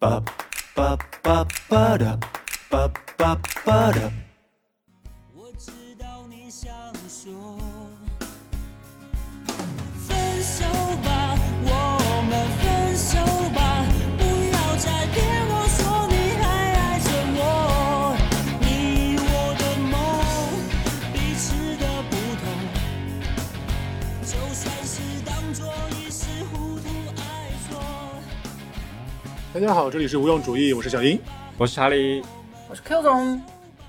[0.00, 0.22] ba
[0.76, 2.18] ba ba ba da.
[2.70, 3.30] Ba ba
[3.66, 4.27] ba da
[29.60, 31.18] 大家好，这里是无用主义，我是小英。
[31.56, 32.22] 我是查理，
[32.70, 33.42] 我是 Q 总，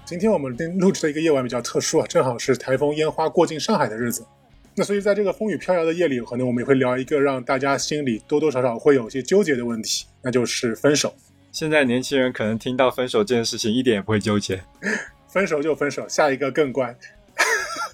[0.04, 4.26] 今天我们录制的一个夜晚比较特殊啊，正好是台风烟花过境上海的日子。
[4.74, 11.14] 那所以在这个风雨飘摇的夜里，可能我们也会聊一个让大家心里多多少少会有些纠结的问题，那就是分手。
[11.52, 14.60] 现在年轻人可能听到分手这件事情一点也不会纠结，
[15.30, 16.98] 分手就分手，下一个更乖。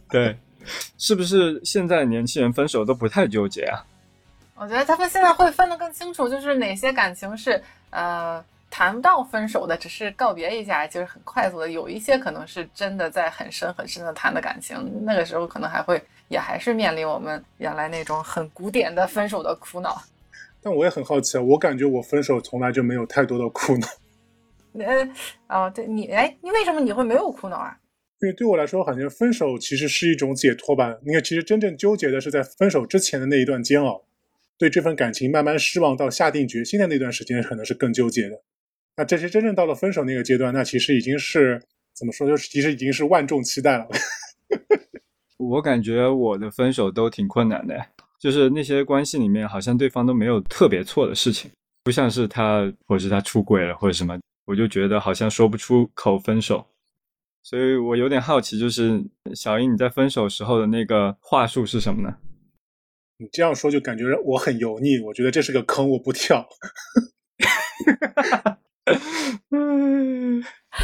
[0.10, 0.38] 对，
[0.98, 3.84] 是不是现在年轻人分手都不太纠结啊？
[4.58, 20.02] 我觉得他们现在会分得更清楚，就是哪些感情是呃谈不到分手的，只是告别一下，就是很快速的；有一些可能是真的在很深很深的谈的感情，那个时候可能还会也还是面临我们原来那种很古典的分手的苦恼。
[20.62, 23.87] 但我也很好奇啊，我感觉我分手从来就没有太多的苦恼，
[24.84, 25.08] 呃，
[25.48, 27.77] 哦，对你，哎，你为什么你会没有苦恼啊？
[28.21, 30.96] 因为对我来说，好像分手其实是一种解脱吧。
[31.05, 34.02] 你看其实真正纠结的是在分手之前的那一段煎熬，
[34.58, 38.42] 对这份感情慢慢失望到下定决心的那段时间，可能是更纠结的。
[38.98, 41.62] 那这些真正到了分手那个阶段，那其实已经是
[41.94, 43.88] 怎么说，就是其实已经是万众期待了。
[45.38, 47.86] 我感觉我的分手都挺困难的，
[48.18, 51.52] 就是那些关系里面好像对方都没有特别错的事情，
[51.84, 56.66] 不像是他或者是他出轨了或者什么，我就觉得好像说不出口分手。
[57.44, 59.04] 所以我有点好奇，就是
[59.36, 62.16] 小英你在分手时候的那个话术是什么呢？
[63.18, 66.47] 你这样说就感觉我很油腻，我觉得这是个坑，我不跳。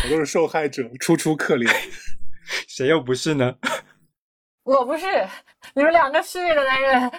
[0.04, 1.70] 我都是受害者，楚楚可怜。
[2.68, 3.56] 谁又不是呢？
[4.64, 5.06] 我不是，
[5.76, 7.12] 你们两个虚伪的男人。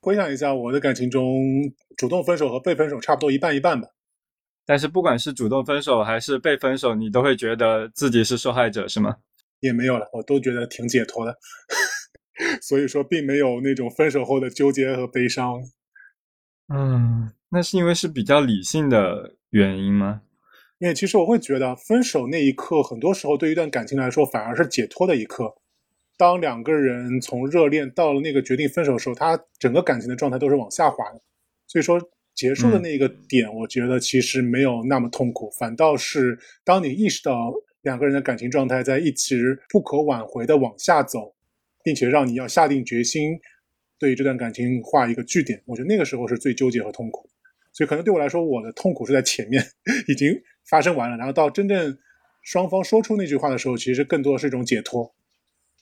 [0.00, 1.42] 回想一下，我的感情中，
[1.96, 3.88] 主动分手和被分手差不多一半一半吧。
[4.66, 9.16] 但是不管是主动分手还是被分手，你都会觉得自己是受害者，是吗？
[9.60, 11.34] 也没有了，我都觉得挺解脱的。
[12.62, 15.62] 所以说，并没有那种分手后的纠结和悲伤。
[16.74, 20.22] 嗯，那是因为是比较理性的原因吗？
[20.78, 25.54] 因为其实我会觉得，分手那一刻，很多时候对于一段感情来说，反而是解脱的一刻。
[26.16, 31.20] 当两个人从热恋到了那个决定分手的时候，他整个感情的状态都是往下滑的。
[31.66, 32.00] 所以说，
[32.34, 37.52] 结束的那个点，我觉得其实没有那么痛苦，反倒是当你意识到
[37.82, 41.33] 两个人的感情状态在一直不可挽回的往下走，
[41.84, 43.38] 并且让你要下定决心
[43.98, 47.30] 对这段感情画一个句点，我觉得那个时候是最纠结和痛苦。
[47.72, 49.62] 所以可能对我来说，我的痛苦是在前面
[50.08, 50.32] 已经
[50.68, 51.98] 发生完了，然后到真正
[52.42, 55.14] 双方说出那句话的时候，其实更多的是一种解脱。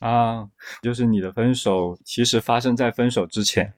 [0.00, 0.48] 啊，
[0.82, 3.74] 就是你的分手其实发生在分手之前，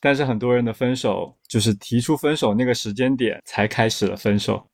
[0.00, 4.68] 但是很多人的分手就是提出分手那个时间点才开始了分手。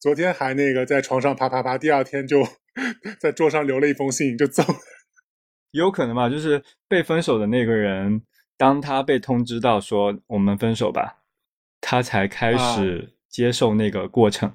[0.00, 2.42] 昨天还那个在床上啪啪啪，第二天就
[3.20, 4.78] 在桌上留了一封信就走了。
[5.72, 8.22] 有可能吧，就是被分手的那个人，
[8.56, 11.22] 当他被通知到说我们分手吧，
[11.80, 14.52] 他才开始接受那个过程。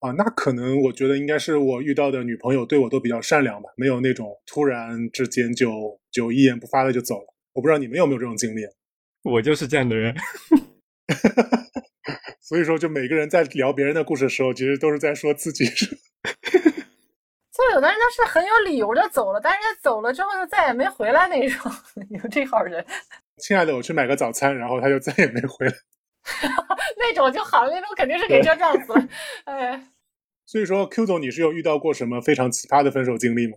[0.00, 7.34] 啊，那可能我觉得应该是我遇到的女朋友对我都比较善良吧，没有那种突然之间就就一言不发的就走了。
[7.52, 8.62] 我不知道你们有没有这种经历。
[9.24, 10.16] 我就是这样的人。
[12.40, 15.64] 所以说，就每个人在聊别人的故事的时候，其实都是在说自己
[17.60, 17.70] 是。
[17.70, 21.70] 就有的人他是很有理由的走了，但是他走了之后就再也没回来那种，
[22.10, 22.84] 有这号人。
[23.36, 25.72] 亲爱的，我去买个早餐，然后他就再也没回来。
[26.96, 29.08] 那种就好了，那种肯定是给车撞死了。
[29.44, 29.88] 哎，
[30.46, 33.56] 所以说，Q 总，你是有遇到过什么非常奇葩的分手经历吗？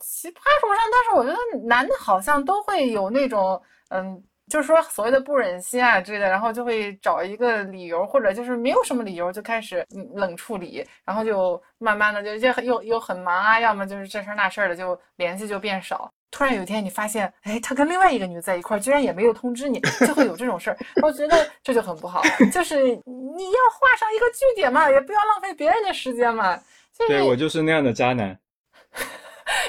[0.00, 3.60] 奇葩说不上，但是我觉得男的好像都会有那种，
[3.90, 16.12] 嗯，就是说所谓的不忍心啊之类的，然后就会找一个理由，或者就是没有什么理由就开始冷处理，然后就慢慢的就就又又很忙啊，要么就是这事儿那事儿的，就联系就变少。
[16.32, 20.76] 突然有一天，你发现，哎，他跟另外一个女的在一块儿，居然也没有通知你，就会有这种事儿。
[21.02, 22.22] 我觉得这就很不好，
[22.52, 26.56] 就是你要画上一个句点嘛，也不要浪费别人的时间嘛。
[26.96, 28.38] 就是、对我就是那样的渣男。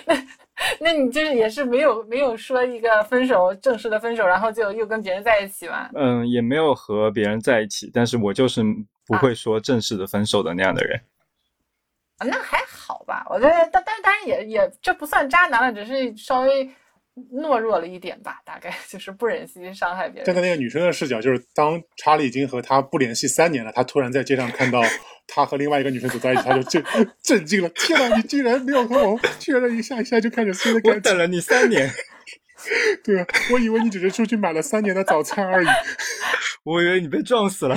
[0.06, 0.16] 那
[0.80, 5.90] 那你就是也是没有没有说一个分手正式的分手，然后就又跟别人在一起嘛？
[5.96, 8.64] 嗯，也没有和别人在一起，但是我就是
[9.06, 11.00] 不会说正式的分手的那样的人。
[12.18, 13.26] 啊，那还好吧？
[13.30, 16.70] 我觉得，但但当然也也这不算渣男了，只是稍微
[17.34, 20.26] 懦弱了一点吧，大概 就是不忍心伤害别人。
[20.26, 24.82] 站在那个女生的视角，就是当查理已经和她不联系三年了，他突然在街上看到
[25.28, 26.84] 他和另外一个女生走在一起，他就震
[27.22, 27.70] 震惊了。
[27.70, 31.02] 天哪，你竟然没有和我确认一下，一下就开始新的我感情？
[31.02, 31.90] 等了你三年，
[33.04, 35.68] 对啊，我以为你只是出去买了三年的早餐而已。
[36.64, 37.76] 我以为你被撞死了。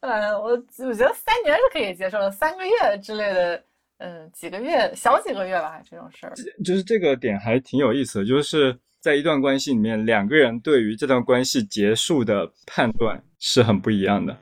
[0.00, 3.64] 呃，我我觉得三年是可以接受的，三个月之类的，
[3.98, 6.34] 嗯，几个月，小几个月吧，这种事儿。
[6.64, 14.36] 就是这个点还挺有意思的，就是在一段关系里面，两个人对于这段关系结束的判断是很不一样的。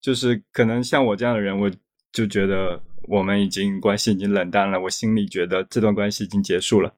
[0.00, 1.70] 就是可能像我这样的人，我
[2.12, 6.94] 就觉得我们已经关系已经冷淡了，我心里觉得这段关系已经结束了，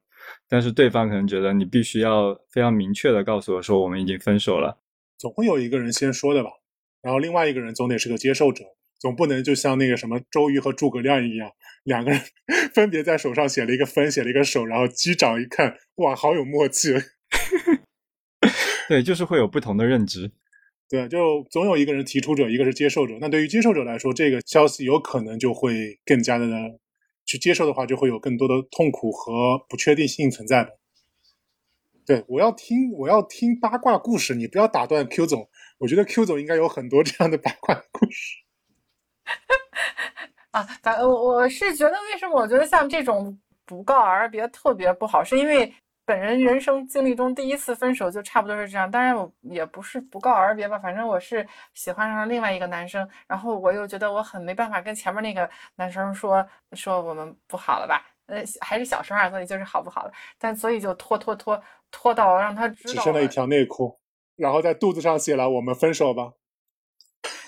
[0.47, 4.77] 但是对方可能觉得你必须要非常明确的告诉我说我们已经分手了。
[5.17, 6.49] 总会有一个人先说的吧，
[7.01, 8.63] 然后另外一个人总得是个接受者，
[8.99, 11.51] 总不能就像那个什么周瑜和诸葛亮一样，
[11.83, 12.21] 两个人
[12.73, 16.93] 分别在手上写了一个分，写了一个手，然后击掌一看，哇，好有默契。
[18.89, 20.31] 对，就是会有不同的认知。
[20.89, 23.17] 对，就总有一个人提出者，一个是接受者。
[23.19, 26.47] 那对于接受者来说，这个消息有可能就会更加的
[27.25, 30.77] 去接受的话，就会有更多的痛苦和不确定性存在的。
[32.05, 35.49] 对，我要听，我要听八卦故事，你不要打断 Q 总。
[35.79, 38.46] 我觉得 Q 总应该有很多这样的八卦故事。
[40.51, 45.71] 啊，反我我是觉得，为什么我觉得像这种不告而别特别不好，是因为
[46.05, 48.89] 本人人生经历中第一次分手就差不多是这样。
[48.89, 63.99] 当然，我也不是不告而别吧，反正我是喜欢上了另外一个男生，然后我又觉得我很没办法跟前面那个男生说说我们不好了吧，呃，还是小时候啊，所以就是好不好了，但所以就拖拖拖拖到让他知道了只剩了一条内裤，
[64.37, 66.31] 然后在肚子上写了“我们分手吧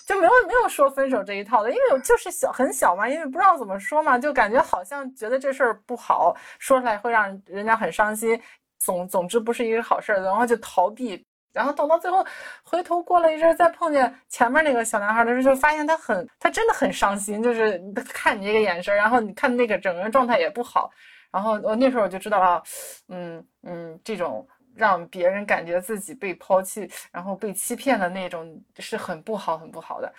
[0.09, 8.41] 就没有没有说分手这一套的，因为我就是小很小嘛，因为不知道怎么说嘛，就感觉好像觉得这事儿不好，说出来会让人家很伤心，
[8.79, 11.23] 总总之不是一个好事儿，然后就逃避，
[11.53, 12.25] 然后等到最后
[12.63, 17.79] 回头过了一阵儿再碰见前面那个小男孩的时候，就发现他很他真的很伤心，就是
[18.11, 20.89] 看你这个眼神，然后你看那个整个人状态也不好，
[21.31, 22.63] 然后我那时候我就知道啊，
[23.09, 24.47] 嗯嗯，这种
[24.79, 30.11] 让别人感觉自己被抛弃，然后被欺骗的那种是很不好、很不好的。”。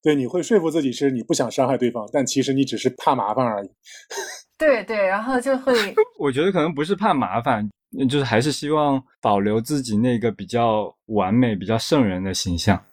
[0.00, 3.70] 对，你会说服自己是你不想伤害对方，但其实你只是怕麻烦而已。
[4.56, 5.72] 对对，然后就会
[6.18, 7.68] 我觉得可能不是怕麻烦，
[8.08, 12.84] 就是还是希望保留自己那个比较完美、比较圣人的形象。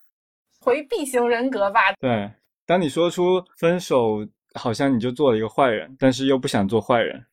[0.62, 1.92] 回避型人格吧。
[2.00, 2.32] 对，
[2.66, 7.26] 当你说出分手，好像你就做了一个坏人，但是又不想做坏人。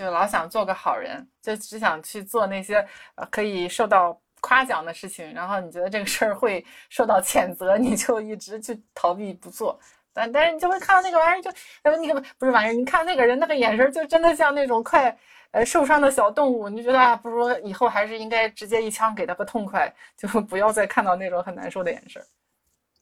[0.00, 2.82] 就老想做个好人，就只想去做那些
[3.30, 9.78] 可以受到夸奖的事情，然后你觉得这个事儿会受到谴责，你就一直去逃避不做。
[10.14, 11.50] 但但是你就会看到那个玩意儿就，
[11.82, 15.14] 呃，那个不是玩意儿，你看那个人那个眼神就真的像那种快
[15.50, 22.22] 呃受伤的小动物，你就觉得啊，不如以后还是应该直接一枪给他个痛快，就不要再看到那种很难受的眼神。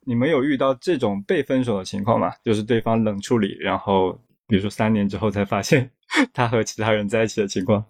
[0.01, 2.35] 你们有遇到这种被分手的情况吗？
[2.43, 4.19] 就是对方冷处理，然后
[4.49, 5.89] 比如说三年之后才发现
[6.35, 7.85] 他和其他人在一起的情况。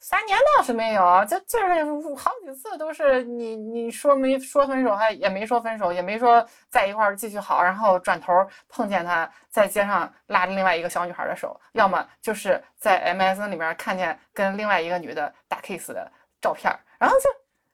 [0.00, 1.82] 三年倒是没有，这就是
[2.14, 8.30] 好几次都是你你说没说分手，还也没说分手，也没说在一块儿继续好，然后转头
[8.68, 17.24] 碰见他在街上拉着另外一个小女孩的手，要么就是在 MSN 里面看见跟另外一个女的打 kiss 的照片，然后就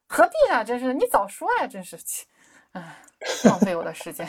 [0.06, 0.64] 何必呢？
[0.64, 1.66] 真是你早说呀！
[1.66, 2.24] 真是，切
[2.72, 3.02] 唉，
[3.44, 4.26] 浪费我的时间。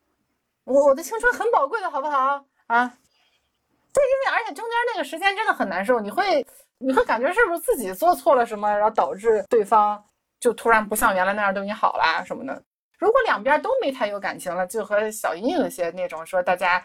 [0.64, 2.92] 我我的青春很宝贵的，好不好啊？
[3.92, 6.46] 对，因为而且中间那个时间真的很难受，你会
[6.78, 10.02] 你会感觉是不是自己做错了什么，然后导致对方
[10.38, 12.62] 就突然不像原来那样对你好啦什么的。
[12.98, 16.84] 如果两边都没太有感情了，就和小英有些那种说大家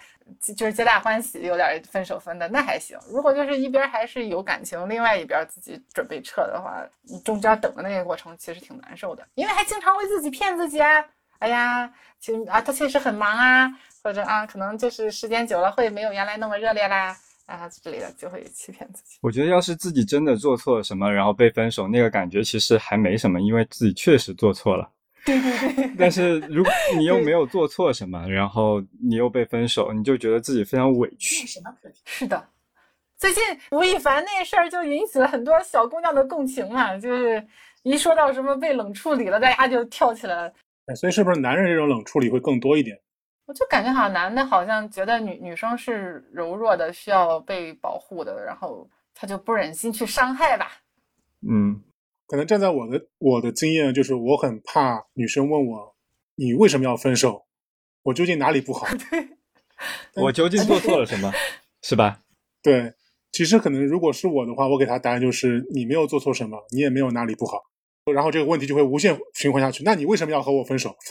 [0.55, 2.97] 就是皆大欢喜，有点分手分的那还行。
[3.11, 11.05] 如果就是一边还是有感情，另外一边自己准备撤的话，你中间等的那个过程其实挺难受的，因为还经常为自己骗自己啊。
[11.45, 11.87] 哎呀，
[12.19, 13.71] 其实啊，他确实很忙啊，
[14.01, 19.19] 或者啊，可能就是时间久了会没有原来那么热烈啦啊之类的，就会欺骗自己。
[19.21, 24.89] 我觉得要是自己真的做错了什么，然后被分手，那个感觉其实还没什么，因为自己确实做错了。
[25.23, 31.45] 对对对，但是如果你又没有做错什么，然后你又被分手，你就觉得自己非常委屈。
[32.05, 32.43] 是的，
[33.19, 37.47] 最近吴亦凡那事儿就引起了很多小姑娘的共情嘛，就是
[37.83, 40.53] 一说到什么被冷处理了，大家就跳起来了。
[40.87, 42.99] 哎所以是不是男人这种冷处理会更多一点？
[43.47, 50.81] 我就感觉好像男的好像觉得女女生是柔弱的，需要被保护的，然后他就不忍心去伤害吧。
[51.47, 51.81] 嗯，
[52.27, 55.95] 可能站在我的我的经验，就是我很怕女生问我
[56.35, 57.45] 你为什么要分手，
[58.03, 58.87] 我究竟哪里不好？
[60.13, 61.31] 对我究竟做错了什么，
[61.83, 62.19] 是吧？
[62.63, 62.93] 对，
[63.31, 67.61] 其实可能如果是我的话，我给他答案就是你没有做错什么，你也没有哪里不好，
[68.13, 69.83] 然后这个问题就会无限循环下去。
[69.83, 70.95] 那你为什么要和我分手？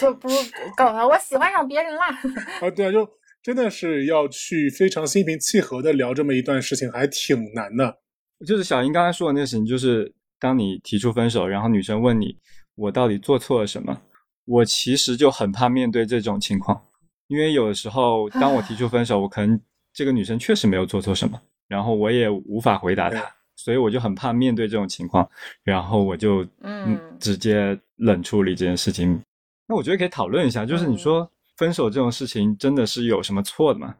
[0.00, 0.34] 就不如
[0.76, 2.08] 告诉他我喜欢上别人啦。
[2.60, 3.08] 啊，对啊，就
[3.42, 7.98] 真的是要去非常心平气和的聊这么一段事情，还挺难的。
[8.46, 12.36] 就是小英刚才说的那个事情，就是当你提出分手，然后女生问你
[12.74, 14.02] 我到底做错了什么，
[14.44, 16.80] 我其实就很怕面对这种情况，
[17.28, 19.60] 因为有的时候当我提出分手，我可能
[19.92, 23.24] 这个女生确实没有做错什么，然后我也无法回答她，
[23.56, 25.28] 所以我就很怕面对这种情况，
[25.62, 29.20] 然后我就嗯直接冷处理这件事情。
[29.66, 33.96] 那我觉得可以讨论一下，就是你嗯说分手这种事情真的是有什么错的吗？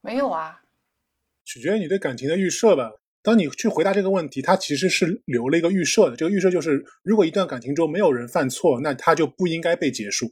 [0.00, 0.60] 没有啊，
[1.44, 2.92] 取决于你对感情的预设吧。
[3.20, 6.16] 当你去回答这个问题，它其实是留了一个预设的。
[6.16, 10.30] 这个预设就是，如果一段感情中没有人犯错，那它就不应该被结束。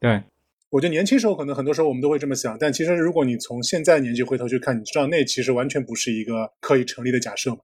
[0.00, 0.22] 对，
[0.70, 7.58] 我觉得年轻时候可能很多时候我们都会这么想，但其实如果你从现在年纪回头去看，你知道那其实完全不是一个可以成立的假设嘛。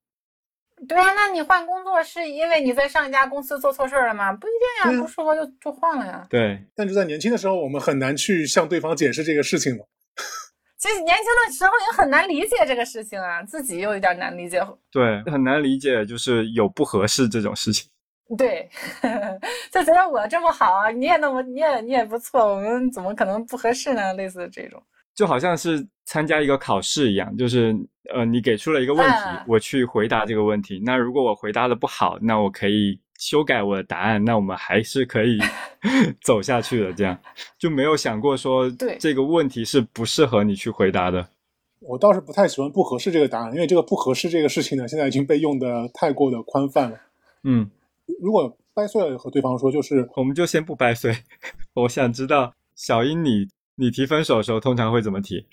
[0.89, 4.33] 对啊，那你换工作是因为你在上一家公司做错事儿了吗？
[4.33, 4.51] 不一
[4.85, 6.27] 定呀，啊不适合就就换了呀。
[6.29, 9.85] 对，但就在年轻的时候，我们很难去向对方解释这个事情了。
[10.79, 14.61] 其实年轻的时候也很难理解这个事情啊，自己又有点难理解。
[14.91, 17.89] 对，很难理解，就是有不合适这种事情。
[18.37, 18.69] 对，
[19.71, 24.13] 就觉得我这么好啊，你也那么，你也你也不错，我们怎么可能不合适呢？
[24.15, 24.83] 类似这种。
[25.15, 27.75] 就好像是参加一个考试一样，就是
[28.13, 30.81] 呃，你给出了一个问题，啊我去回答这个问题。
[30.85, 35.39] 那如果我回答的不好，那我可以修改我的答案，那我们还是可以
[36.23, 36.93] 走下去的。
[36.93, 37.19] 这样
[37.59, 41.29] 就没有想过说对这个问题是不适合你去回答的。
[41.81, 46.97] 我倒是不太喜欢不合适这个答案，因为这个不合适这个事情呢，现在已经被用的太过的宽泛了。
[47.43, 47.69] 嗯，
[48.21, 51.17] 如果掰碎了和对方说，就是我们就先不掰碎。
[51.75, 55.47] 我想知道小英你你提分手的时候通常会怎么提？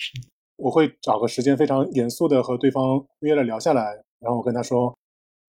[0.58, 4.98] 我会找个时间非常严肃的和对方约了聊下来，然后我跟他说，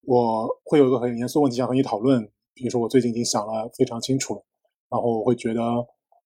[0.02, 2.22] 我会有一个很严肃问题想和你讨论，
[2.54, 4.42] 比如说我最近已经想了非常清楚了，
[4.88, 5.60] 然后我会觉得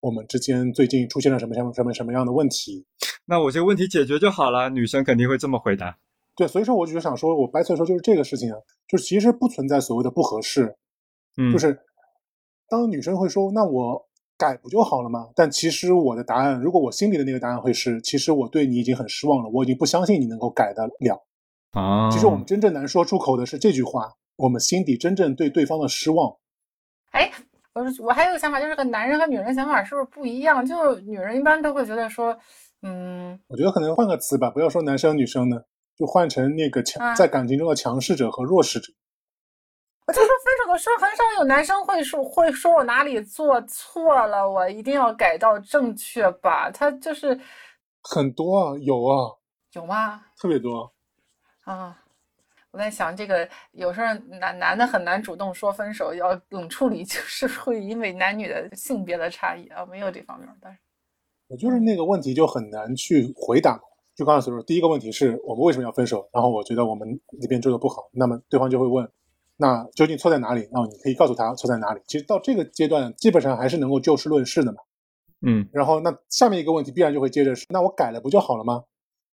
[0.00, 2.84] 我们之间最近出现了什么什么什么什么样的问题，
[3.24, 4.68] 那我这个问题解决就好了。
[4.68, 5.98] 女生肯定会这么回答。
[6.36, 10.76] 对，所以说我就想说，我掰扯说就是这个事情啊，就是其实不存在所谓的不合适，
[11.38, 11.80] 嗯，就是
[12.68, 15.28] 当女生会说那我改不就好了吗？
[15.34, 21.24] 但其实我的答案，如果我心里的那个答案会是，其实我对你已经很失望了，我已经不相信你能够改得了。
[21.72, 26.36] 啊，其实我们真正难说出口的是这句话，我们心底真正对对方的失望。
[27.12, 27.30] 哎，
[27.74, 30.64] 我我还有个想法，就是个男人和女人想法是不是不一样？
[30.64, 32.36] 就是女人一般都会觉得说，
[32.82, 35.60] 嗯，我觉得可能换个词吧，不要说男生女生呢，
[35.96, 38.92] 就换成那个强啊在感情中的强势者和弱势者。
[40.06, 46.70] 我就说分手的时候，很少有男生会说会说我哪里做错了，我一定要改到正确吧？
[46.70, 47.38] 他就是
[48.02, 49.32] 很多啊，有啊，
[49.72, 50.22] 有吗？
[50.36, 50.92] 特别多。
[51.64, 51.98] 啊，
[52.70, 60.78] 我在想这个有时候男男的很难主动说分手，要冷处理， 就是会因为男女的性别的差异啊，没有这方面，但是
[61.48, 63.80] 我就是那个问题就很难去回答。
[64.14, 66.28] 就刚才所说，第一个问题是我们为什么要分手？
[66.32, 67.08] 然后我觉得我们
[67.40, 69.10] 那边做的不好，那么对方就会问，
[69.56, 70.68] 那究竟错在哪里？
[70.72, 72.00] 然后你可以告诉他错在哪里。
[72.06, 74.78] 其实到这个阶段，基本上还是能够就事论事的嘛。
[75.46, 78.82] 嗯然后那下面一个问题必然就会接着是，那我改了不就好了吗？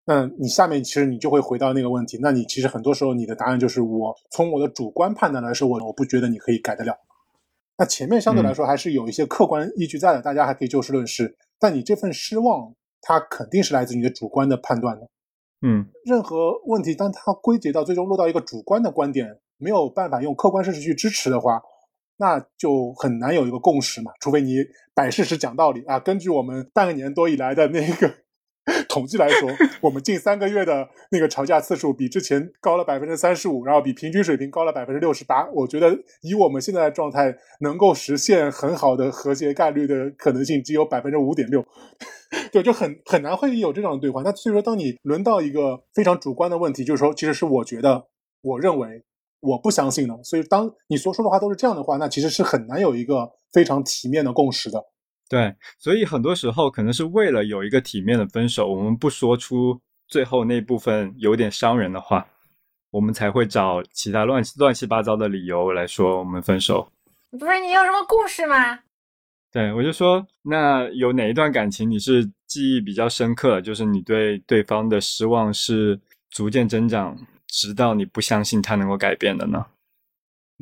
[0.04, 6.96] 那你下面其实你就会回到那个问题，那你其实很多时候你的答案就是我从我的主观判断来说，我我不觉得你可以改得了。
[7.78, 11.38] 那前面相对来说还是有一些客观依据在的，大家还可以就事论事。
[11.60, 15.08] 但你这份失望，它肯定是来自你的主观的判断的。
[15.62, 21.62] 嗯任何问题，当它归结到最终落到一个主观的观点，没有办法用客观事实去支持的话，
[22.18, 24.12] 那就很难有一个共识嘛。
[24.20, 24.58] 除非你
[24.94, 26.00] 摆事实讲道理啊。
[26.00, 28.12] 根据我们半个年多以来的那个
[28.88, 29.50] 统计来说，
[29.82, 35.50] 我们近三个月的那个吵架次数比之前高了百分之三十五，然后比平均水平高了百分之六十八。
[35.52, 41.66] 我觉得以我们现在的状态，能够实现很好的和谐概率的可能性只有百分之五点六。
[42.52, 44.22] 对，就很很难会有这种对话。
[44.24, 48.06] 那所以说，当你轮到一个非常主观的问题，就是说，其实是我觉得，
[48.42, 49.04] 我认为，
[49.42, 50.18] 我不相信了。
[50.24, 54.82] 所以，当你所说的话都是这样的话，那其实是很难有一个非常体面的共识的。
[55.30, 62.28] 对，所以很多时候可能是为了有一个体面的分手，我们不说出最后那部分有点伤人的话，
[62.92, 66.88] 我们才会找其他乱七乱七八糟的理由来说我们分手。
[67.32, 68.80] 不是你有什么故事吗？
[69.54, 75.98] 对，我就说，那有哪一段感情你是记忆比较深刻，就是你对对方的失望是
[76.30, 77.18] 逐渐增长，
[77.52, 79.66] 直到你不相信他能够改变的呢？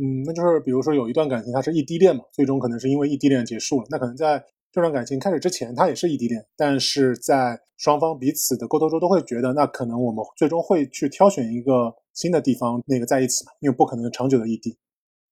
[0.01, 3.87] 嗯，那就是比如说有一段感情它是异地恋嘛，最终可能是因为异地恋结束了。
[3.91, 14.77] 那可能在这段感情开始之前，它也是异地恋，但是在双方彼此的沟通中，都会觉得，那可能我们最终会去挑选一个新的地方，那个在一起嘛，因为不可能长久的异地。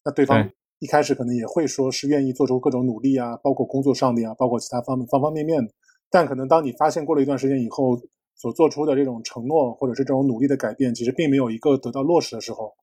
[0.05, 0.47] 那对方
[0.79, 5.71] 一开始可能也会说是愿意做出各种努力啊，包括工作上的呀，包括其他方面方方面面的。
[6.09, 7.97] 但可能当你发现过了一段时间以后，
[8.37, 12.75] 所做出的这种承诺或者是这种努力的改变，其实并没有一个得到落实的时候，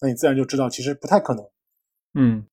[0.00, 1.44] 那你自然就知道其实不太可能。
[2.14, 2.46] 嗯，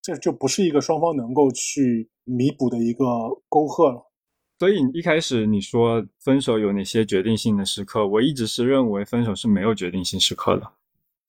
[0.00, 3.04] 这就不是一个双方能够去弥补的一个
[3.48, 4.10] 沟壑了。
[4.58, 10.72] 所以一开始你说分手有哪些决定性的时刻，我一直是认为分手是没有决定性时刻的，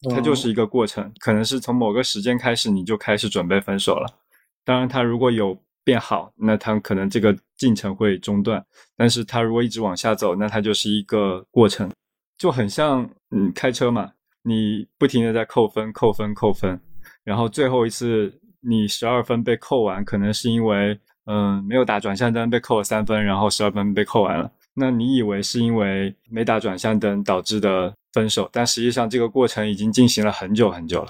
[0.10, 4.20] 它就是一个过程，可能是从某个时间开始你就开始准备分手了。
[4.64, 8.60] 当然，他如果有变好，那他可能这个进程会中断；
[8.96, 11.92] 但是他如果一直往下走，那它就是一个过程，
[12.38, 14.12] 就很像嗯开车嘛，
[14.44, 16.80] 你不停的在扣分、扣分、扣分，
[17.24, 24.52] 然后最后一次你十二分被扣完，可能是因为嗯没有打转向灯被扣了三分，然后十二分被扣完了。
[24.74, 31.10] 那你以为是因为没打转向灯导致的分手，但实际上这个过程已经进行了很久很久了。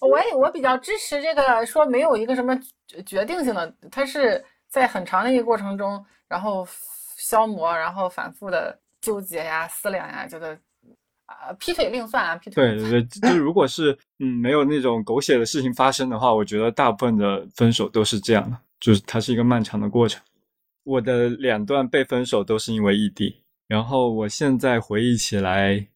[0.00, 2.58] 我也我比较支持这个说没有一个什么
[3.04, 6.66] 决定性的，它是在很长的一个过程中，然后
[7.16, 10.58] 消磨，然后反复的纠结呀、思量呀，觉得
[11.26, 12.90] 啊、劈腿另算啊，劈腿对。
[12.90, 20.22] 对对，就如果是嗯没有那种狗血的事情发生的话，我觉得大部分的分手都是这样的，就是它是一个漫长的过程。
[20.84, 25.86] 我的两段被分手都是因为异地，然后我现在回忆起来，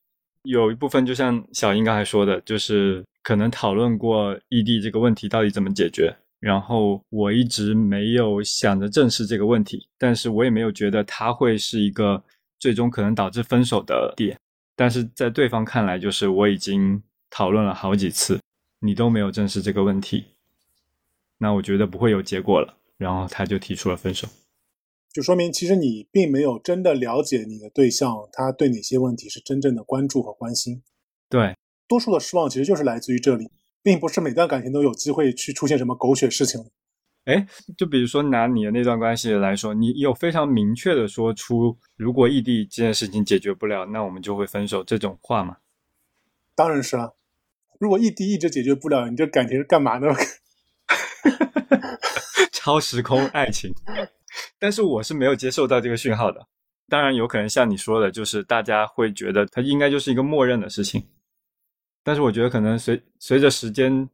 [0.43, 12.23] 有一部分就像小英刚才说的，就是可能讨论过异地这个问题到底怎么解决，然后我一直没有想着正视这个问题，但是我也没有觉得它会是一个
[12.59, 14.37] 最终可能导致分手的点。
[14.75, 18.41] 但是在对方看来，就是我已经讨论了好几次，
[18.81, 20.25] 你都没有正视这个问题，
[21.39, 24.27] 那我觉得不会有结果了，然后他就提出了分手。
[25.13, 30.83] 就说明其实你并没有真的了解你的对象，他对哪些问题是真正的关注和关心。
[31.29, 31.55] 对，
[31.93, 33.51] 多数的失望其实就是来自于这里，
[33.83, 36.59] 并不是每段感情都有机会去出现什么狗血事情。
[37.27, 37.47] 哎，
[37.77, 45.59] 就比如说拿你的那段关系来说，你有非常明确的说出，如果异地这件事情解决不了，那我们就会分手这种话吗？
[46.55, 47.15] 当然是了，
[47.79, 50.09] 如果异地一直解决不了，你这感情是干嘛呢？
[52.51, 53.71] 超时空爱情，
[54.59, 56.47] 但是我是没有接受到这个讯号的。
[56.89, 61.07] 当然，有可能像你说的，就是大家会觉得它应该就是一个默认的事情，
[62.03, 64.09] 但是我觉得可能随随着时间，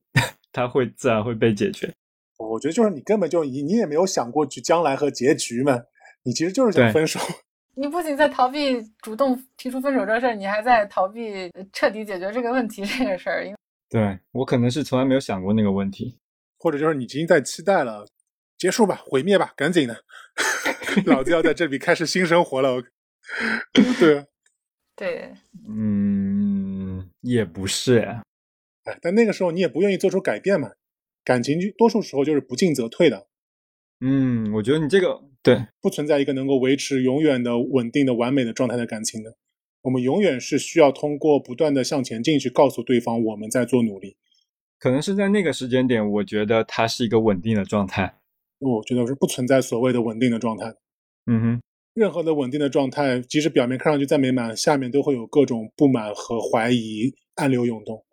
[0.53, 1.93] 它会自然会被解决。
[2.39, 5.81] 我觉得就是你根本就你你也没有想过去将来和结局嘛，
[6.23, 7.19] 你其实就是想分手。
[7.75, 13.45] 你不仅在逃避主动提出分手这事儿，你还在逃避彻底解决这个问题这个事儿。
[13.45, 13.57] 因为
[13.89, 16.19] 对我可能是从来没有想过那个问题。
[16.61, 18.05] 或者就是你已经在期待了，
[18.57, 19.97] 结束吧，毁灭吧，赶紧的，
[21.07, 22.83] 老子要在这里开始新生活了。
[24.01, 24.27] 对，
[24.99, 25.33] 对，
[25.69, 27.99] 嗯，也不是。
[28.83, 30.73] 哎，但那个时候你也不愿意做出改变嘛，
[31.25, 33.29] 感情就多数时候就是不进则退的，
[34.01, 39.37] 嗯，我觉得你这个对，不存在一个能够维持永远的稳定的完美的状态的感情的。
[39.83, 44.17] 我们永远是需要通过不断的向前进去告诉对方我们在做努力。
[44.81, 48.19] 可能是在那个时间点，我觉得它是一个稳定的状态。
[48.59, 50.75] 我觉得是不存在所谓的稳定的状态。
[51.27, 51.63] 嗯哼，
[51.99, 58.05] 任何的稳定的状态，即使表面看上去再美满，下面都会有各种不满和怀疑暗流涌动。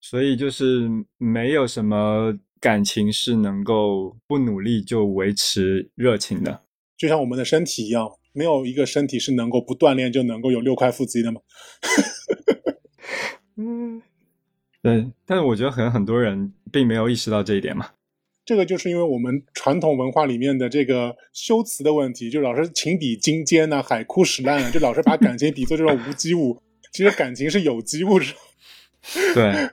[0.00, 6.62] 所以就是没有什么感情是能够不努力就维持热情的。
[6.96, 11.40] 就像我们的身体一样，没有一个身体是能够不锻炼就能够有六块腹肌的嘛。
[13.58, 14.00] 嗯，
[14.80, 17.88] 对，但是我觉得可能很多人并没有意识到这一点嘛。
[18.46, 26.56] 这个就是因为我们传统文化里面的这个修辞的问题，就老是情比金坚呐、海枯石烂啊，就老是把感情比作这种无机物。
[26.92, 28.32] 其实感情是有机物质，
[29.34, 29.68] 对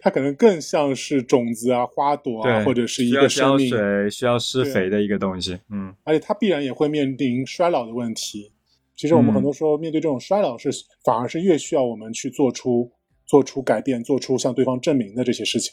[0.00, 5.58] 它可能更像是种子啊、花朵啊，或者是一需要个生命，浇水、需要施肥的一个东西。
[5.70, 8.50] 嗯，而且它必然也会面临衰老的问题。
[8.96, 10.70] 其实我们嗯很多时候面对这种衰老是，
[11.04, 12.90] 反而是越需要我们去做出
[13.24, 15.72] 做出改变，做出向对方证明的这些事情。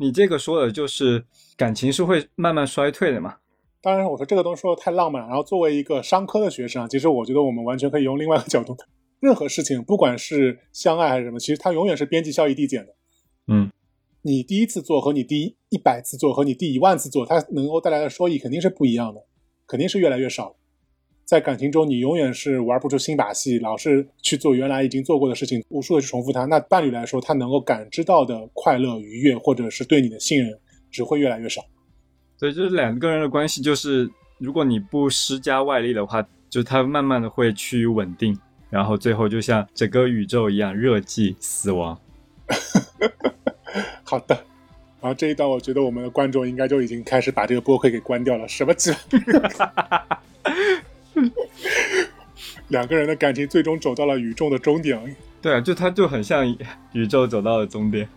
[0.00, 1.22] 你这个说的就是
[1.58, 3.36] 感情是会慢慢衰退的嘛？
[3.82, 5.28] 当然，我说这个东西说的太浪漫了。
[5.28, 8.88] 然后作为一个商科的学生啊，其实我觉得我们完全可以用另外一个角度看，
[9.20, 12.94] 任何事情，不管是相爱还是什么，其实它永远是边际效益递减的。
[13.48, 13.70] 嗯，
[14.22, 19.22] 你第一次做和你第一一百次做和你第一万次做，它能够带来的收益肯定是不一样的，
[19.66, 20.56] 肯定是越来越少。
[21.30, 26.44] 在感情中，你永远是玩不出新把戏，老是去做原来已经做过的事情，无数的去重复它。
[26.46, 30.58] 那伴侣来说，他能够感知到的快乐、愉悦，或者是对你的信任，
[30.90, 31.62] 只会越来越少。
[32.36, 38.36] 所以就是两个人的关系，就是如果你不施加外力的话，就它慢慢的会趋于稳定，
[38.68, 41.96] 然后最后就像整个宇宙一样热寂死亡。
[44.02, 44.34] 好的。
[45.00, 48.48] 然后这一段，我觉得我们的观众应该就已经开始把这个播客给关掉了。
[48.48, 48.90] 什么鸡？
[52.68, 55.16] 两个人的感情最终走到了宇宙的终点。
[55.42, 56.46] 对啊，就他就很像
[56.92, 58.08] 宇宙走到了终点。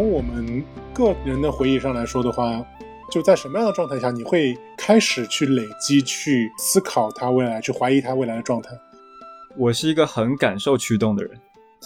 [0.00, 2.66] 从我们个人的回忆上来说的话，
[3.12, 8.70] 就在什么样的状态下，你会开始去累积、去思考他未来、去怀疑他未来的状态？
[9.58, 11.38] 我是一个很感受驱动的人，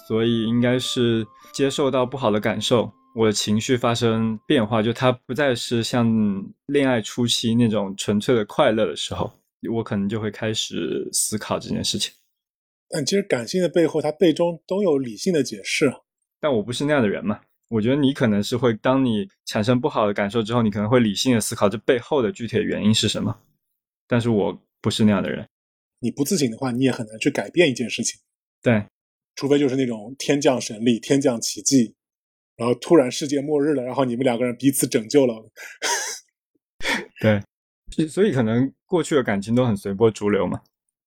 [0.06, 6.06] 所以应该是接受到不好的感受，我的情绪发生变化，就它不再是像
[6.66, 9.28] 恋爱初期那种纯粹的快乐的时候，
[9.72, 12.14] 我可能就会开始思考这件事情。
[12.88, 15.92] 但其实感性的背后，它背中都有理性的解释。
[16.38, 17.40] 但我不是那样的人嘛，
[17.74, 23.36] 我觉得你可能是会，当你产生不好的感受之后，你可能会理性的思考这背后的具体的原因是什么。
[24.06, 25.44] 但是我不是那样的人，
[25.98, 28.20] 你不自省的话，你也很难去改变一件事情，
[28.62, 28.86] 对，
[29.34, 31.92] 除非就是那种天降神力、天降奇迹，
[32.54, 35.34] 然后突然世界末日了，然后你们两个人彼此拯救了。
[37.20, 37.42] 对，
[38.06, 40.60] 所以可能过去的感情都很随波逐流嘛，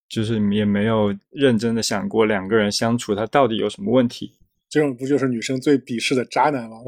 [0.09, 4.33] 就是也没有认真的想过两个人相处他到底有什么问题。
[4.77, 6.77] 这种不就是女生最鄙视的渣男吗？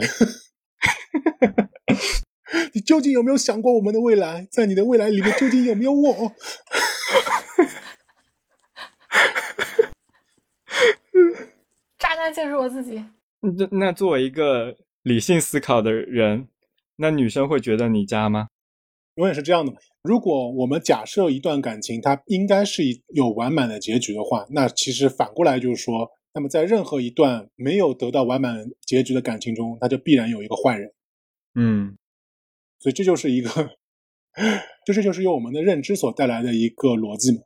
[2.73, 4.47] 你究竟有没有想过我们的未来？
[4.51, 6.13] 在你的未来里面究竟有没有我？
[11.97, 13.03] 渣男就是我自己。
[13.39, 16.47] 那那作为一个理性思考的人，
[16.97, 18.49] 那女生会觉得你渣吗？
[19.15, 19.79] 永远是这样的嘛。
[20.03, 22.83] 如果我们假设一段感情它应该是
[23.15, 30.93] 有完满的结局的话，那其实反过来就是说，那么在任何一段没有得到完满结局的感情中，它就必然有一个坏人。
[31.55, 31.97] 嗯，
[32.79, 33.49] 所以这就是一个，
[34.85, 37.39] 就这就是由我们的认知所带来的一个逻辑嘛。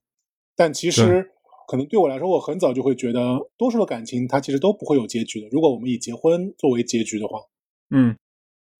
[0.55, 1.31] 但其实
[1.67, 5.47] 可能对我来说，我很早就会觉得，多数的感情它其实都不会有结局的。
[5.49, 7.39] 如果我们以结婚作为结局的话，
[7.89, 8.15] 嗯，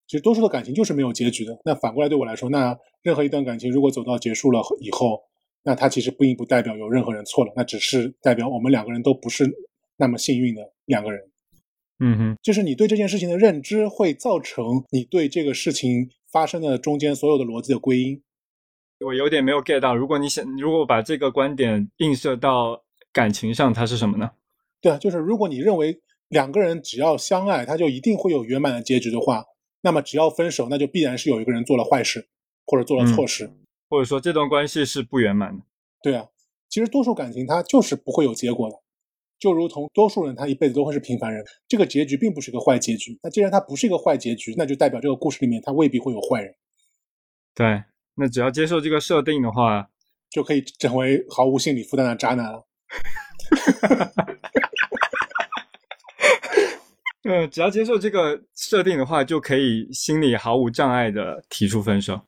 [0.06, 1.58] 其实多数的感情就是没有结局的。
[1.64, 5.24] 那反过来对我来说，那任何一段感情如果走到结束了以后，
[5.64, 9.46] 那它其实并不代表有任何人错了，那只是代表我们两个人都不是
[10.06, 11.30] 那么幸运的两个人。
[12.00, 18.22] 嗯哼，就是你对这件事情的认知会造成你对这个事情发生的中间所有的逻辑的归因。
[19.06, 19.96] 我有点没有 get 到。
[19.96, 24.32] 如果你想，如果把这个观点映射到感情上，它是什么呢？
[24.82, 29.46] 对啊，就是如果你认为两个人只要相爱，他就一定会有圆满的结局的话，
[29.82, 32.28] 那么只要分手，那就必然是有一个人做了坏事，
[32.66, 33.50] 或者做了错事。
[33.90, 35.64] 或者说这段关系是不圆满的？
[36.02, 36.28] 对啊，
[36.68, 38.76] 其实多数感情它就是不会有结果的，
[39.44, 43.20] 就如同多数人他一辈子都会是平凡人，这个结局并不是一个坏结局。
[43.22, 46.56] 那既然它不是一个坏结局，那就代表这个故事里面他未必会有坏人，
[47.54, 47.84] 对，
[48.16, 49.90] 那只要接受这个设定的话，
[50.30, 52.66] 就可以成为毫无心理负担的渣男了。
[57.26, 62.22] 嗯， 只要接受这个设定的话，就可以心里毫无障碍的提出分手。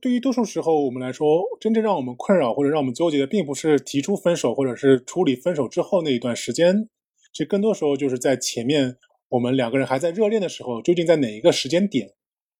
[0.00, 6.88] 对于多数时候我们来说，真正让我们困扰或者让我们纠结的，并不是提出分手，或者是处理分手之后那一段时间，
[7.32, 8.96] 其实更多时候就是在前面
[9.30, 12.12] 我们两个人还在热恋的时候，究竟在哪一个时间点，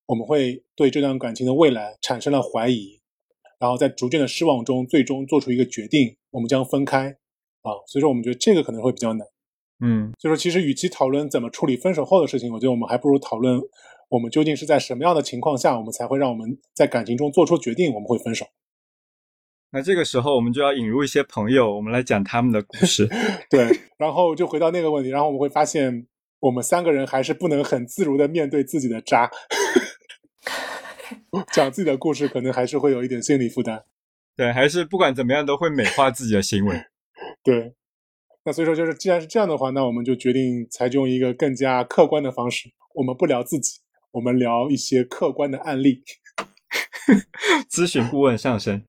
[0.07, 3.01] 我们会对这段感情的未来产生了怀疑，
[3.59, 7.11] 然后在逐渐的失望中，最终做出一个决定，我们将分开
[7.63, 7.71] 啊。
[7.87, 9.27] 所以说，我们觉得这个可能会比较难。
[9.85, 13.61] 嗯，所以说，其实与其讨论怎么处理分手后的事情，我觉得我们还不如讨论
[14.09, 18.47] 我们究竟是在什么样的情况下，我们才会让我们在感情中做出决定，我们会分手。
[19.71, 23.09] 那这个时候我们就要引入一些朋友，我们来讲他们的故事。
[23.51, 26.07] 对，然后就回到那个问题，然后我们会发现，
[26.41, 29.29] 我们三个人还是不能很自如的面对自己的渣，
[31.53, 33.85] 讲自己的故事，可能还是会有一点心理负担。
[34.37, 36.85] 对，还是不管怎么样都会美化自己的行为。
[37.43, 37.75] 对，
[38.45, 43.81] 那所以说，就是既然是这样的话，那我们就决定采用一个更加客观的方式，我们不聊自己，
[44.13, 46.03] 我们聊一些客观的案例。
[47.71, 48.85] 咨询顾问上身。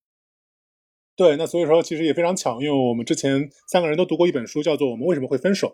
[1.15, 5.67] 对，那所以说其实也非常巧，因为我们之前三个人都读过一本书，叫做《我们为什么会分手》。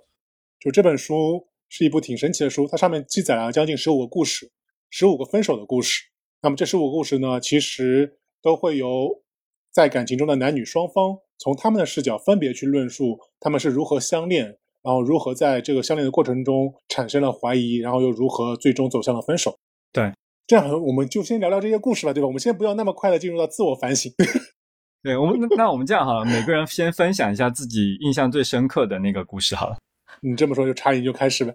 [0.59, 4.51] 就这本书是一部挺神奇的书，它上面记载了将近十五个故事，
[4.89, 6.01] 十五个分手的故事。
[6.41, 9.23] 那么这十五个故事呢，其实都会由
[9.71, 19.57] 在感情中的男女双方从他们的视角分别去论述他们是如何相恋，然后如何在这个相恋的过程中产生了怀疑，然后又如何最终走向了分手。
[19.91, 20.11] 对，
[20.45, 22.27] 这样我们就先聊聊这些故事吧，对吧？
[22.27, 24.11] 我们先不要那么快的进入到自我反省。
[25.01, 29.77] 对我们那那我们这样好了，每个人先分享一下自己印象最深刻的那个故事好了。
[30.21, 31.53] 你这么说，就差异就开始呗。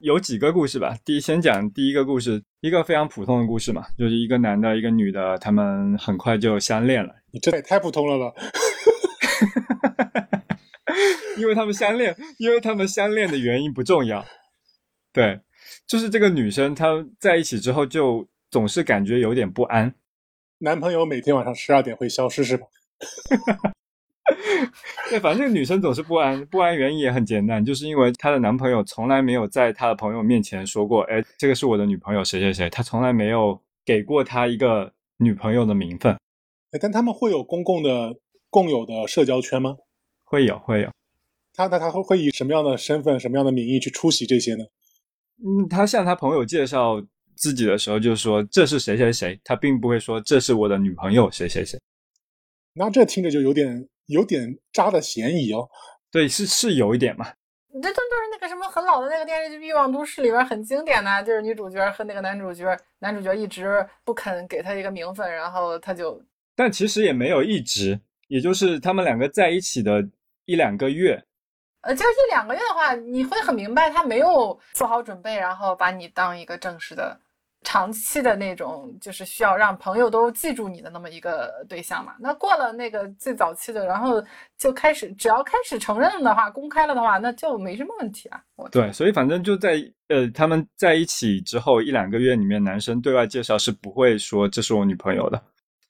[0.00, 0.94] 有几个故事吧。
[1.04, 7.12] 第一，先讲第一个故事，一个非常普通的故事嘛，就是一个男的，一个女的，他们很快就相恋了。
[7.32, 8.32] 你这也太普通了吧？
[11.36, 14.24] 因为他们相恋，因为他们相恋的原因不重要。
[15.12, 15.40] 对，
[15.86, 19.94] 就是这个女生她在一起之后就总是感觉有点不安。
[20.58, 22.66] 男朋友每天晚上十二点会消失是吧？
[25.08, 36.12] 对，反正这个女生总是不安，不安原因也很简单，就是因为她的男朋友从来没有在她的朋友面前说过，哎，这个是我的女朋友谁谁谁，他从来没有给过她一个女朋友的名分。
[36.72, 38.16] 哎但他们会有公共的
[38.50, 39.76] 共有的社交圈吗？
[40.24, 40.90] 会有，会有。
[41.56, 44.64] 他那他会会以什么样的身份、什么样的名义去出席这些呢？
[45.38, 47.02] 嗯，他向他朋友介绍
[47.34, 51.80] 自己的时候，就说这是谁谁谁，他并不会说这是我的女朋友谁谁谁。
[52.74, 55.66] 那这听着就有点有点渣的嫌疑哦。
[56.10, 57.26] 对，是是有一点嘛。
[57.72, 62.64] 这都都是那个什么很老的那个电视剧《欲望都市》里边很经典的，就是女主角和那个男主角，
[63.00, 66.22] 男主角一直不肯给他一个名分，然后他就
[66.54, 70.02] 但其实也没有一直，也就是他们两个在一起的
[70.46, 71.22] 一两个月，
[71.86, 77.16] 呃，就是一两个月的话，你会很明白他没有做好准备，然后把你当一个正式的、
[77.62, 82.16] 长期的那种，就是需要让朋友都记住你的那么一个对象嘛。
[82.18, 84.20] 那过了那个最早期的，然后
[84.58, 88.42] 就开始，只要开始承认的话，公开了的话，那就没什么问题啊。
[88.56, 95.40] 我对，所以反正就在呃他们在一起之后一两个月里面，男生对外介绍是不会说这是我女朋友的，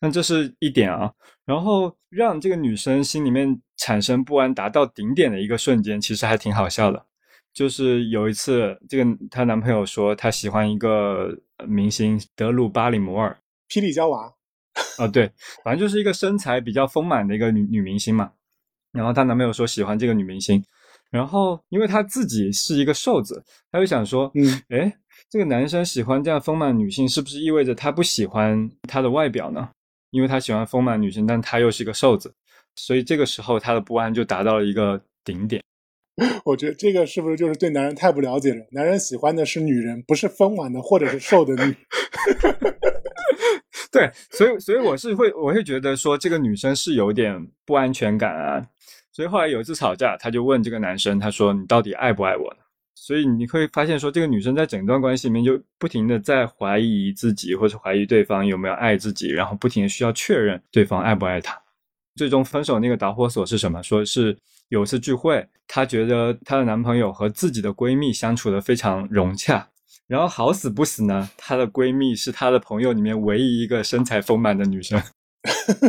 [0.01, 1.13] 那这是一点啊。
[1.45, 7.07] 然后让这个女生心里面产生不安达到顶点的一个瞬间，其实还挺好笑的。
[7.55, 13.35] 就是有一次，这个她男朋友说他喜欢一个呃明星德鲁巴里摩尔，
[13.71, 14.31] 霹雳娇娃，
[14.99, 15.31] 啊，对，
[15.65, 18.31] 反正就是一个身材比较丰满的一个女女明星嘛。
[18.93, 20.63] 然后她男朋友说喜欢这个女明星，
[21.11, 24.93] 然后因为她自己是一个瘦子，她就想说，嗯，哎，
[25.31, 29.71] 这个男生喜欢这样丰满女性，是不是意味着他不喜欢她的外表呢？
[30.11, 32.33] 因为他喜欢丰满女性，但他又是一个瘦子，
[32.75, 35.63] 所以这个时候他的不安就达到了一个顶点。
[36.47, 38.65] 我觉得这个是不是就是对男人太不了解了？
[38.71, 41.75] 男人喜欢的是女人，不是丰满的或者是瘦的女。
[43.93, 48.67] 对，所以所以我是会我会觉得说这个女生是有点不安全感啊，
[49.13, 52.61] 所以后来有一次吵架，他就问这个男生，他说你到底爱不爱我呢？
[52.99, 61.57] 所以你会发现说这个女生在整段关系里面就不停的在怀疑自己或者怀疑对方有没有爱自己，然后不停的需要确认对方爱不爱她。
[62.17, 63.83] 最终分手那个导火索是什么？
[63.83, 64.37] 说是
[64.71, 69.69] 有一次聚会，她觉得她的男朋友和自己的闺蜜相处的非常融洽，
[70.07, 75.01] 然后好死不死呢，她的闺蜜是她的朋友里面唯一一个身材丰满的女生。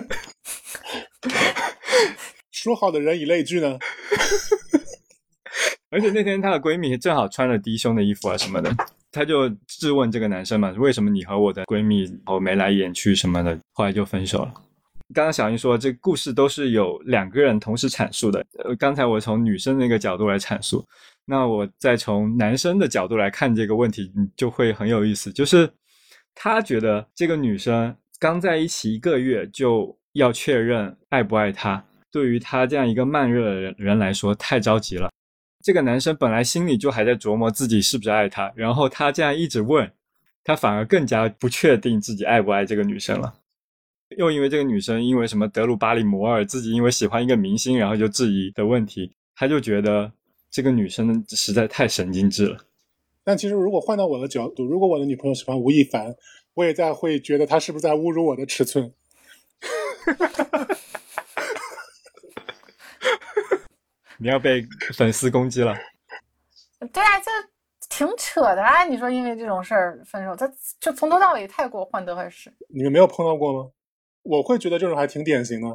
[2.52, 3.80] 说好的人以类聚呢？
[5.89, 8.76] 而且那天她的闺蜜正好穿了低胸的衣服啊什么的，
[9.12, 14.54] 她就质问这个男生嘛，为什么你和我的闺蜜哦眉来眼去什么的，后来就分手了。
[15.13, 18.45] 刚刚小英说，这故事都是有两个人同时阐述的。
[18.65, 20.86] 呃，刚才我从女生那个角度来阐述，
[21.26, 25.32] 那我再从男生的角度来看这个问题，嗯就会很有意思。
[25.32, 25.69] 就是
[26.36, 35.10] 他觉得这个女生刚在一起一个月就要确认爱不爱他，对于他这样一个慢热的人人来说太着急了。
[35.67, 39.91] 这个男生本来心里就还在琢磨自己是不是爱她，然后他这样一直问，
[40.41, 43.34] 他反而更加不确定自己爱不爱这个女生了。
[44.15, 50.10] 又因为这个女生因为什么德鲁巴里摩尔自己因为喜欢一个明星，然后就质疑的问题，他就觉得
[50.49, 52.60] 这个女生实在太神经质了。
[53.25, 56.15] 但其实如果换到我的角度，如果我的女朋友喜欢吴亦凡，
[56.53, 58.93] 我也在会觉得她是不是在侮辱我的尺寸？
[64.19, 65.75] 你要被粉丝攻击了。
[66.93, 67.32] 对啊，这
[67.89, 68.84] 挺扯的啊！
[68.84, 70.47] 你说因为这种事儿分手，他
[70.80, 72.53] 就从头到尾太过患得患失。
[72.69, 73.69] 你们没有碰到过吗？
[74.23, 75.67] 我会觉得这种还挺典型的。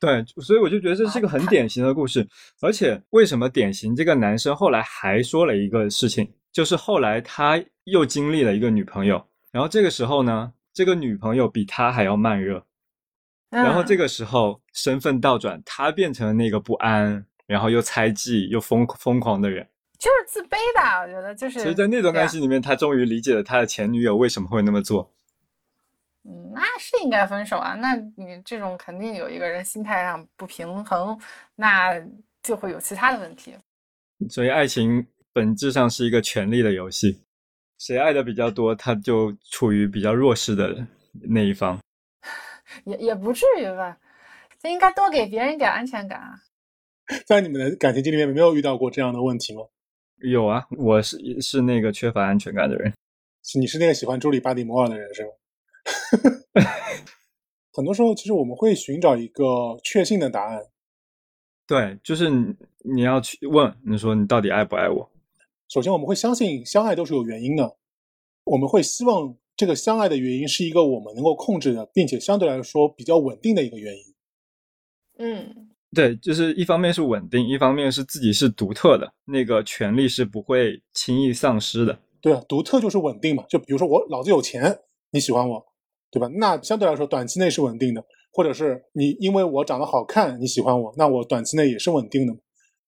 [0.00, 2.26] 对，所以我就觉得这是一个很典型的故事。
[2.60, 3.94] 而且为什么典型？
[3.94, 12.64] 这个男生后来还说了一个事情，就是后来他又经历了一个女朋友，然后这个时候呢，这个女朋友比他还要慢热，
[13.50, 19.68] 然后这个个时候身份倒转，他变成了那个不安，然后又猜忌又疯疯狂的人。
[19.98, 21.60] 就是自卑吧，我觉得就是。
[21.60, 25.12] 所以在那段关系里面，他终于理解了他的前女友为什么会那么做。
[26.24, 27.74] 嗯，那是应该分手啊。
[27.74, 31.16] 那你这种肯定有一个人心态上不平衡，
[31.54, 31.94] 那
[32.42, 33.54] 就会有其他的问题。
[34.30, 37.20] 所以爱情本质上是一个权力的游戏，
[37.78, 41.78] 谁爱的比较多，他就处于比较弱势的那一方。
[42.84, 43.96] 也也不至于吧，
[44.58, 46.34] 这应该多给别人一点安全感啊。
[47.26, 49.62] 在你们的感情经历里面，没有遇到过这样的问题吗？
[50.18, 52.92] 有啊，我是是那个缺乏安全感的人。
[53.42, 55.30] 是你是那个喜欢朱莉巴蒂摩尔的人是吗？
[57.74, 60.66] 很多时候，其实我们会寻找一个确信的答案。
[61.66, 65.10] 对，就是你你要去问，你说你到底爱不爱我？
[65.68, 67.76] 首先，我们会相信相爱都是有原因的，
[68.44, 74.02] 我们会希望这个相爱的原因是一个我们能够控制的，并且相对来说比较稳定的一个原因。
[75.18, 81.98] 嗯，对，就是一方面是稳定，一方面是自己是独特的，那个权利是不会轻易丧失的。
[82.20, 83.44] 对啊，独特就是稳定嘛。
[83.48, 84.78] 就比如说我老子有钱，
[85.10, 85.62] 你喜欢我，
[86.10, 86.28] 对吧？
[86.36, 88.02] 那相对来说短期内是稳定的，
[88.32, 92.32] 或者是你因为我长得好看你喜欢我，那我短期内也是稳定的。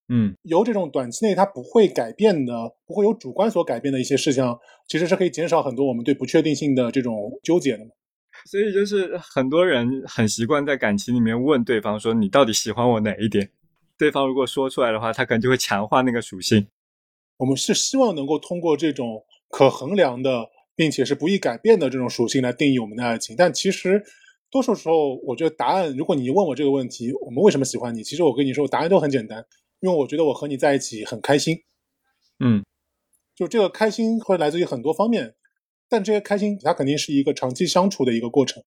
[0.08, 2.52] 嗯，由这种短期内它不会改变的，
[2.86, 7.90] 不会有主观所改变的一些事项，其实是可以减少很多我们对不确定性的这种纠结的嘛。
[8.50, 13.50] 所以就是很多人很习惯在感情里面问对方说你到底喜欢我哪一点？
[13.96, 16.66] 对方如果说出来的话，他可能就会强化那个属性。
[17.36, 23.34] 我们是希望能够通过这种可衡量的，并且是不易改变的这种属性来定义我们的爱情。
[23.36, 24.02] 但其实
[24.50, 28.02] 多数时候，我觉得答案，如果你问我这个问题，我们为什么喜欢你？
[28.02, 29.44] 其实我跟你说，答案都很简单，
[29.80, 31.56] 因为我觉得我和你在一起很开心。
[32.38, 32.64] 嗯，
[33.34, 35.34] 就这个开心会来自于很多方面，
[35.94, 38.60] 但这些开心它肯定是一个长期相处的一个过程。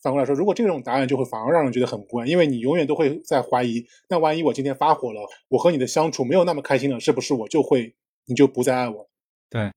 [0.00, 9.10] 反过来说，如果这种答案就会反而让人觉得很不安，因为你永远都会在怀疑，那万一我今天发火了，我和你的相处没有那么开心了，是不是我就会你就不再爱我？
[9.50, 9.70] 对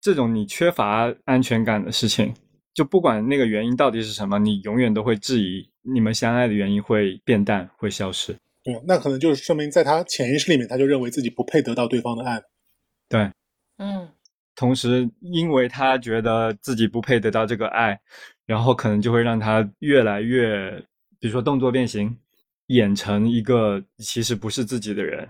[0.00, 2.32] 这种你缺乏安全感的事情，
[2.72, 8.36] 就不管那个原因到底是什么，你永远都会质疑你们相爱的原因会变淡，会消失。
[8.62, 12.40] 对，那可能就是说明在他潜意识里面，他就认为自己不配得到对方的爱。
[13.08, 13.30] 对，
[13.76, 14.08] 嗯，
[14.54, 17.98] 同时因为他觉得自己不配得到这个爱，
[18.46, 20.70] 然后可能就会让他越来越，
[21.18, 22.16] 比如说动作变形，
[22.66, 25.28] 演成一个其实不是自己的人。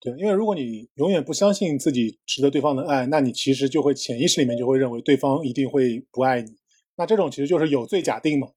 [0.00, 6.56] 对，因为如果你永远不相信自己值得对方的爱，那你其实就会潜意识里面就会认为对方一定会不爱你。
[6.96, 8.48] 那这种其实就是有罪假定嘛。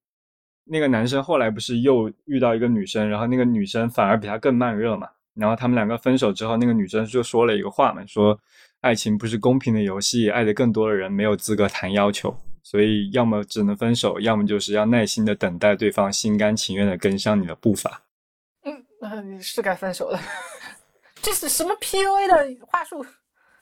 [0.65, 5.09] 那个男生后来不是又遇到一个女生，然后那个女生反而比他更慢热嘛。
[5.33, 8.39] 然后他们两个分手之后，那个女生就说了一个话嘛，说
[8.83, 18.01] 爱情不是公平的游戏，爱的更多的人没有资格谈要求，所以要么只能分手，要么就是要耐心的等待对方心甘情愿的跟上你的步伐。
[18.65, 20.19] 嗯，呃你是该分手了。
[21.23, 23.05] 这是什么 PUA 的话术？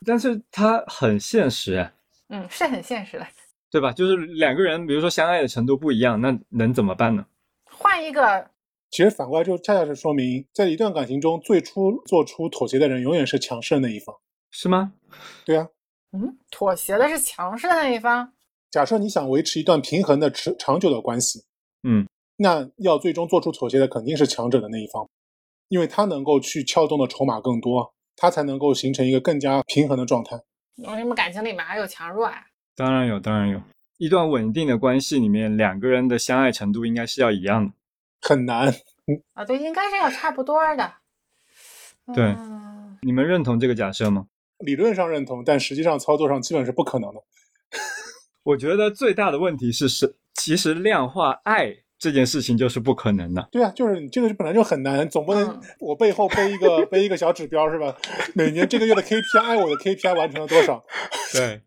[0.04, 1.94] 但是它很现实啊，
[2.30, 3.28] 嗯，是很现实的。
[3.70, 3.92] 对吧？
[3.92, 7.24] 就是两个人，比如说相爱的程度不一样，那能怎么办呢？
[7.66, 8.50] 换一个，
[8.90, 14.16] 其实反过来就恰恰是说明，在一段感情中，最初做出妥协的人永远是强势的那一方。
[14.52, 14.94] 是吗？
[15.46, 15.68] 对啊，
[16.12, 18.32] 嗯，妥协的是强势的那一方。
[18.70, 21.44] 假设你想维持一段平衡的持长久的关系，
[21.84, 25.10] 嗯，那要最终做出妥协的肯定是强者的那一方，
[25.70, 30.40] 因为他能够去撬动的筹码更多，他才能够形成一个更加平衡的状态。
[30.78, 32.46] 为什么感情里面还有强弱啊？
[32.76, 33.62] 当然有，当然有。
[33.98, 37.74] 一段稳定的关系里面，两个人的相爱程度应该是要一样的。
[38.22, 38.74] 很难，
[39.34, 40.94] 啊，对，应该是要差不多的。
[42.14, 44.28] 对嗯你们认同这个假设吗？
[44.62, 47.20] 理论上认同，但实际上操作上基本是不可能的。
[48.44, 53.48] 我觉得最大的问题是是，其实量化爱这件事情就是不可能的。
[53.52, 57.96] 对啊，就是你这个本来就很难，总不能嗯我背后背一个 背一个小指标是吧？
[58.34, 60.84] 每年这个月的 KPI，我的 KPI 完成了多少？
[61.34, 61.62] 对，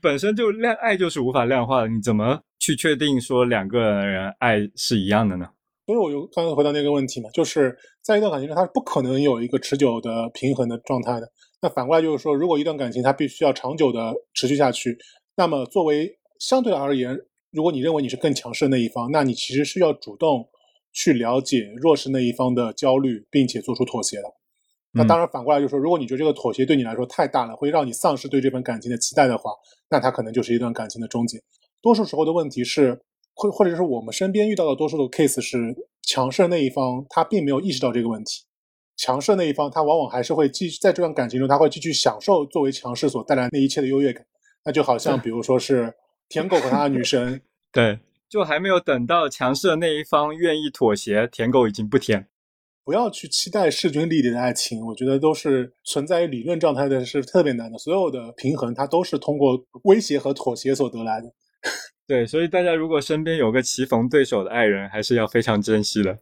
[0.00, 5.50] 本身就量爱就是无法量化的，你怎么去确定说两个人爱是一样的呢？
[5.84, 11.30] 所以我就刚刚回答那个问题嘛，就是在一段感情中，它是不可能有一个持久的平衡的状态的。
[11.62, 14.96] 那反过来就是说，如果一段感情它必须要长久的持续下去，
[15.36, 17.16] 那么作为相对而言，
[17.52, 20.48] 如果你认为你是更强势的那一方，那你其实是要主动
[20.92, 24.22] 去了解弱势那一方的焦虑，并且做出妥协的。
[24.92, 29.52] 那当然，反过来就是说，如果你觉得这个妥协对你来说太大了，会让你丧失对这份感情的期待的话，
[29.88, 31.38] 那它可能就是一段感情的终结。
[31.80, 33.00] 多数时候的问题是，
[33.34, 35.58] 或或者是我们身边遇到的多数的 case 是，
[36.02, 38.42] 强势的那一方他并没有意识到这个问题，
[39.00, 44.26] 强势的那一方他往往还是会继续在这段感情中，他会继续享受作为强势所带来那一切的优越感。
[44.62, 45.94] 那就好像比如说是
[46.28, 47.40] 舔狗和他的女神，
[47.72, 47.98] 对，
[48.28, 52.26] 就还没有等到强势的那一方愿意妥协，舔狗已经不舔。
[52.84, 57.78] 不要去期待势均力敌的爱情，我觉得都是存在于理论状态的，是特别难的。
[57.78, 61.32] 所有的平衡，它都是通过威胁和妥协所得来的。
[62.06, 66.18] 对，所以大家如果身边有个棋逢对手的爱人，还是要非常珍惜的。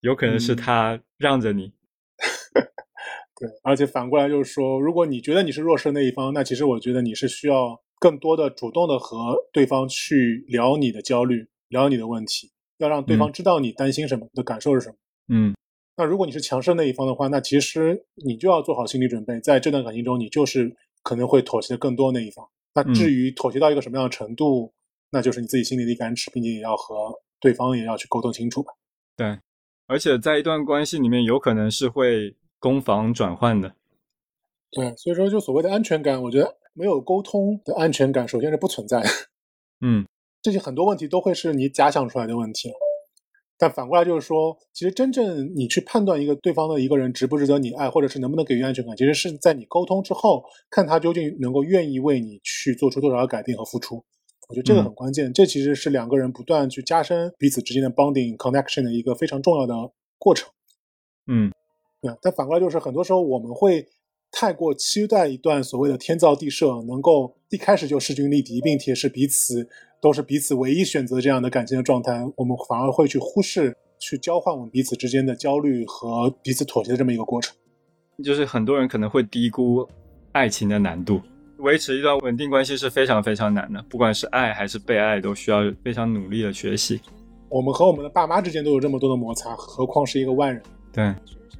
[0.00, 1.72] 有可能是嗯他让着你，
[3.38, 14.94] 对，而且反过来就是说，如果你觉得你是弱势的那一方，那其实我觉得你是需要更多的主动的和对方去聊你的焦虑，聊你的问题，要让对方知道你担心什么，你的感受是什么。
[15.28, 15.54] 嗯
[15.96, 22.44] 那如果你是强势的那一方的话，那其实你就要做好心理准备，在这段感情中，你就是可能会妥协的更多那一方。
[22.74, 24.72] 那至于妥协到一个什么样的程度，
[25.10, 28.72] 那就是你自己心里的一杆尺，并且也要和对方也要去沟通清楚吧。
[29.16, 29.38] 对，
[29.86, 33.74] 而且在一段关系里面，有可能是会攻防转换的。
[34.70, 39.08] 对，所以说就所谓的安全感，我觉得没有沟通的安全感，首先是不存在的。
[39.80, 40.06] 嗯
[40.42, 42.70] 这些很多问题都会是你假想出来的问题。
[43.56, 54.04] 但反过来就是说，其实真正你去判断一个对方的一个人值不值得你爱，或者是能不能给予安全感，其实是在你沟通之后，看他究竟能够愿意为你去做出多少的改变和付出。
[54.48, 59.74] 我觉得这个嗯很关键，这其实是两个人不断去加深彼此之间的 bonding connection 的一个非常重要的
[60.18, 60.50] 过程。
[61.26, 61.50] 嗯
[62.00, 63.86] 对，但反过来就是很多时候我们会
[64.30, 69.68] 太过期待一段所谓的天造地设，能够一开始就势均力敌，并且是彼此
[70.02, 77.56] 都是彼此唯一选择这样的感情的状态，我们反而会去忽视去交换我们彼此之间的焦虑和彼此妥协的这么一个过程。
[78.22, 79.88] 就是很多人可能会低估
[80.32, 81.20] 爱情的难度，
[81.64, 87.00] 维持一段稳定关系是非常非常难的，不管是爱还是被爱，都需要非常努力的学习。
[87.48, 90.62] 我们和我们的爸妈之间都有这么多的摩擦，何况是一个外人。
[90.92, 91.14] 对，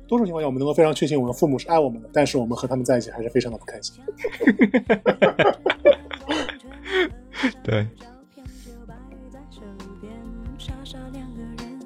[0.07, 3.99] 多数情况下，我们能够非常确信我们的父母是爱我们的，但是我们和他们在一起还是非常的不开心。
[7.65, 8.95] 对，照片就摆
[9.33, 9.63] 在手
[10.03, 10.13] 边，
[10.59, 11.81] 傻傻两个人，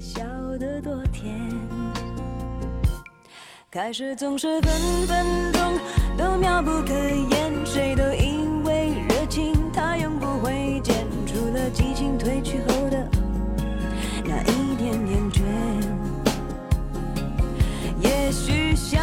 [0.00, 0.24] 笑
[0.58, 1.32] 得多甜。
[3.72, 4.70] 开始总是分
[5.06, 5.78] 分钟
[6.18, 10.94] 都妙不可言，谁都以为热情它永不会减，
[11.26, 13.08] 除了激情褪去后的
[14.26, 15.40] 那一点点倦。
[18.02, 19.02] 也许像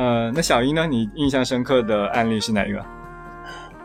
[0.00, 0.86] 呃，那小英呢？
[0.86, 2.82] 你印象深刻的案例是哪一个？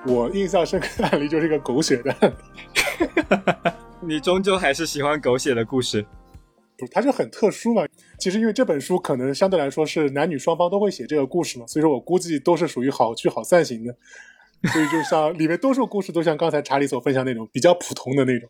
[0.07, 2.33] 我印象深刻的案例就是一个狗血的。
[3.99, 6.01] 你终究还是喜欢狗血的故事。
[6.77, 7.83] 不，它就很特殊嘛。
[8.17, 13.93] 其实因为这本书可能相对来说是男女双方都会写这个故事嘛，所以说我估计都是属于好聚好散型的。
[14.71, 18.49] 所以就像里面多数故事都像刚才查理所分享那种比较普通的那种，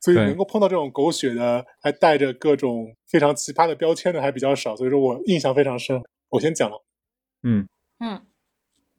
[0.00, 6.02] 所以能够碰到这种狗血的，还带着各种非常奇葩的标签的还比较少，所以说我印象非常深。
[6.30, 6.83] 我先讲了，
[7.44, 7.68] 嗯
[8.00, 8.26] 嗯，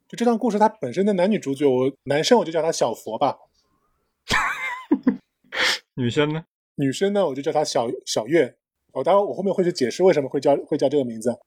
[0.08, 3.36] 就这段故事它本身的男女主角，我男生我就叫他小佛吧，
[5.94, 6.44] 女生呢？
[6.76, 8.56] 女生呢我就叫她小小月。
[8.92, 11.38] 哦，当然我后面会去解释为什么会叫会叫这个名字。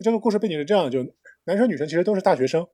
[0.00, 1.02] 这个故事背景是这样的，就
[1.44, 2.66] 男生女生其实都是大学生，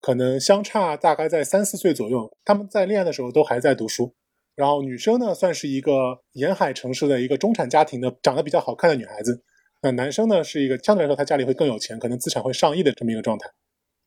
[0.00, 2.36] 可能相差大概在三四岁左右。
[2.44, 4.14] 他们在恋爱的时候都还在读书。
[4.54, 9.44] 然后女生呢，算是一个沿海城市的一个中产家庭的，长得比较好看的女孩子。
[9.86, 13.48] 那男生呢，是一个相对来说他家里会更有钱，可能资产会上亿的这么一个状态。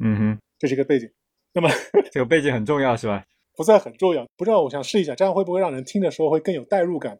[0.04, 1.10] 嗯哼，这是一个背景。
[1.54, 1.70] 那么
[2.12, 3.24] 这个背景很重要是吧？
[3.56, 7.18] 不算很重要，不知道我想试一下，这样会不会让人听的时候会更有代入感？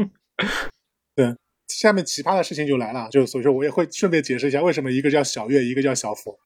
[1.14, 1.36] 对，
[1.68, 6.38] 下面奇葩的事情就来了，就所以说我也会顺便解释一下为什么一个叫小月，一个叫小佛。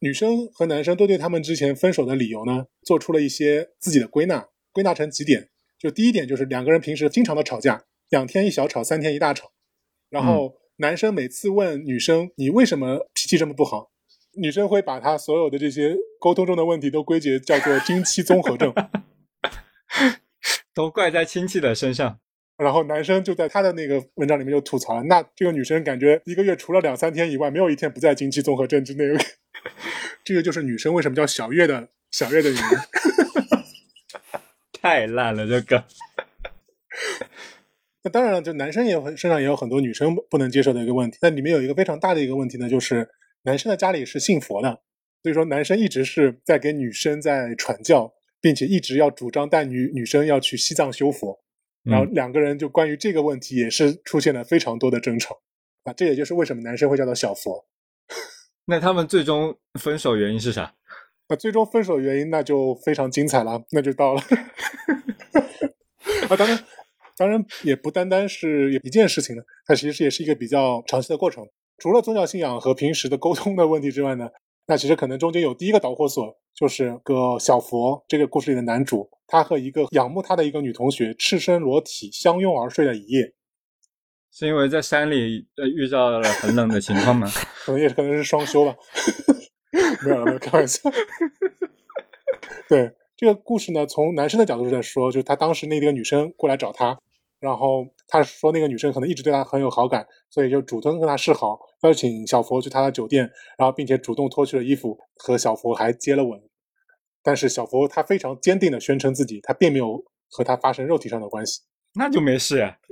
[0.00, 5.48] 女生和男生都对他们之前分手的理由呢，做出了一些自己的归纳，归纳成几点。
[5.78, 9.50] 就第一点就是两个人平时经常的吵架，两天一小吵，三天一大吵。
[10.10, 13.90] 然后男生每次问女生你为什么脾气这么不好，
[14.34, 18.74] 女生会把她所有的这些沟通中的问题都归结叫做经期综合症。
[20.74, 22.18] 都怪在亲戚的身上。
[22.56, 29.04] 然后男生就在他的那个文章里面就吐槽了，那这个女生感觉一个月除了两三天以外，没有一天不在经期综合症之内。
[30.22, 32.64] 这个就是女生为什么叫小月的小月的原因。
[34.80, 35.84] 太烂了，这个。
[38.02, 41.18] 那当然了，就男生也有身上也有很多女生不能接受的一个问题。
[41.20, 43.08] 那里面有一个非常大的一个问题呢，就是
[43.42, 44.80] 男生的家里是信佛的，
[45.22, 51.42] 所以说男生一直是在给女生在传教，并且一直要主张带女女生要去西藏修佛。
[51.82, 55.40] 然后嗯两个人就关于这个问题也是出现了非常多的争吵
[55.84, 57.66] 啊，这也就是为什么男生会叫做小佛。
[58.66, 60.74] 那他们最终分手原因是啥？
[61.28, 64.22] 那最终分手原因那就非常精彩了，那就到了
[66.28, 66.58] 啊，当然，
[67.20, 71.46] 当然也不单单是一件事情呢，它其实也是一个比较长期的过程。
[71.76, 74.30] 除了宗教信仰和平时的沟通的问题之外呢，
[74.66, 83.34] 那其实可能中间有第一个导火索，就是个小佛这个故事里的男主，他和一个仰慕他的一个女同学赤身裸体相拥而睡了一夜，
[84.32, 87.30] 是因为在山里呃遇到了很冷的情况吗？
[87.66, 88.74] 可能也可能是双休吧，
[90.02, 90.90] 没有了，没有开玩笑。
[92.66, 96.98] 对这个故事呢，从男生的角度是在说，就是他当时那个女生过来找他，
[97.40, 106.38] 然后他说那个女生可能一直对他很有好感，所以就主动跟他示好，邀请小佛去他的酒店，然后并且主动脱去了衣服，和小佛还接了吻。
[107.22, 111.62] 但是小佛他非常坚定的宣称自己，他并没有和他发生肉体上的关系。
[111.94, 112.76] 那就没事呀。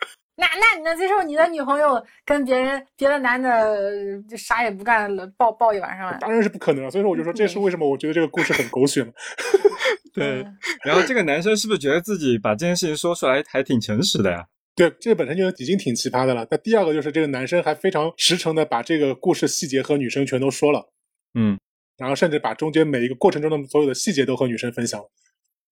[0.36, 6.16] 那那你能接受你的女朋友跟别人别的男的呃就啥也不干了抱抱一晚上吗？
[6.18, 9.12] 当然是不可能了，所以说我就说这是为什么我觉得这个故事很狗血嘛。
[10.14, 14.46] 对嗯， 然后这个男生是不是觉得自己把这件事情说出来还挺诚实的呀？
[14.74, 16.46] 对，这本身就已经挺奇葩的了。
[16.50, 20.90] 那第二个就是这个男生还非常实诚的把这个故事细节和女生全都说了，
[21.34, 21.58] 嗯，
[21.98, 25.10] 然后甚至把中间每一个过程中的所有的细节都和女生分享了，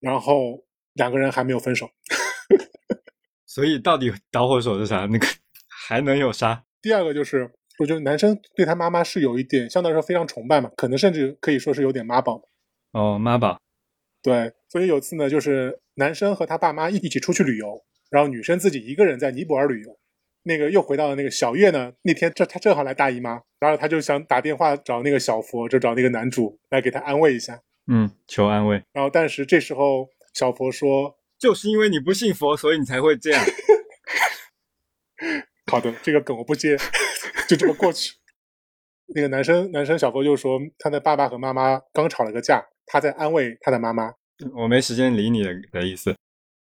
[0.01, 0.65] 然后
[0.95, 1.89] 两个人还没有分手。
[3.47, 5.07] 所以到底导火索是啥？
[5.07, 5.27] 那个
[5.69, 6.63] 还能有啥？
[6.83, 12.43] 第二个就是，我觉得男生对他妈妈是有一点相对来说非常崇拜嘛，可能甚至可以说是有点妈宝。
[12.93, 13.59] 哦，妈宝，
[14.23, 19.99] 对，所以有次呢，就是男生和他爸妈一一起出去旅游，然后女生自己一个人在尼泊尔旅游。
[20.45, 27.61] 那个又回到了那个小月呢，那天正他正好来大姨妈，然后他就想打电话找那个小佛，就找那个男主来给他安慰一下。
[27.87, 28.83] 嗯，求安慰。
[28.93, 33.45] 然后但是这时候小佛说就是因为你不信佛，所以你才会这样。
[35.71, 36.79] “好的，这个梗我不接，
[37.47, 38.15] 就这么过去。
[39.15, 44.13] ”那个男生男生小佛就说，他的爸爸和妈妈刚吵了个架，他在安慰他的妈妈。
[44.57, 46.15] 我没时间理你的的意思。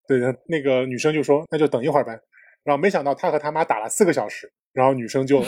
[0.07, 2.19] 对的，那个女生就说：“那就等一会儿呗。”
[2.63, 5.43] 然后没想到他和他妈打了四个小时，然后女生就，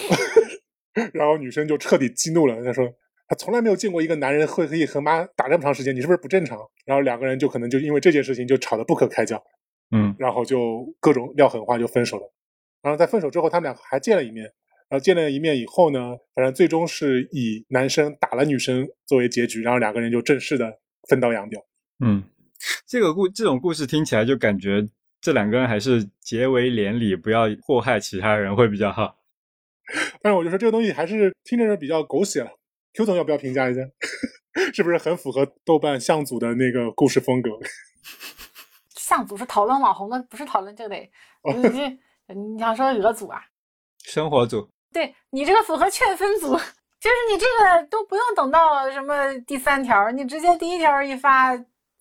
[1.13, 2.63] 然后女生就彻底激怒了。
[2.63, 2.91] 她说
[3.27, 9.43] ：“她从来没有见过一个男人会可以和妈打这么长时间，你是不是不正常？”然后两个人就可能就因为这件事情就吵得不可开交，
[9.91, 12.33] 嗯，然后就各种撂狠话就分手了。
[12.81, 14.51] 然后在分手之后，他们俩还见了一面。
[14.89, 20.79] 然后见了一面以后呢，反正最终是以男生打了女生作为结局，然后两个人就正式的
[21.09, 21.65] 分道扬镳。
[22.03, 22.23] 嗯，
[22.85, 24.87] 这个故这种故事听起来就感觉
[25.19, 29.17] 这两个人还是结为连理，不要祸害其他人会比较好。
[30.21, 32.51] 但是我就说这个东西还是听着是比较狗血了。
[32.93, 33.81] Q 总要不要评价一下？
[34.73, 37.51] 是不是很符合豆瓣向组的那个故事风格？
[38.95, 41.11] 向组是讨论网红的，不是讨论这个得。
[41.43, 43.41] 哦你这你想说俄组啊？
[44.03, 51.55] 生活组，对你这个符合劝分组，就是你这个都不用等到什么第三条，你直接第一条一发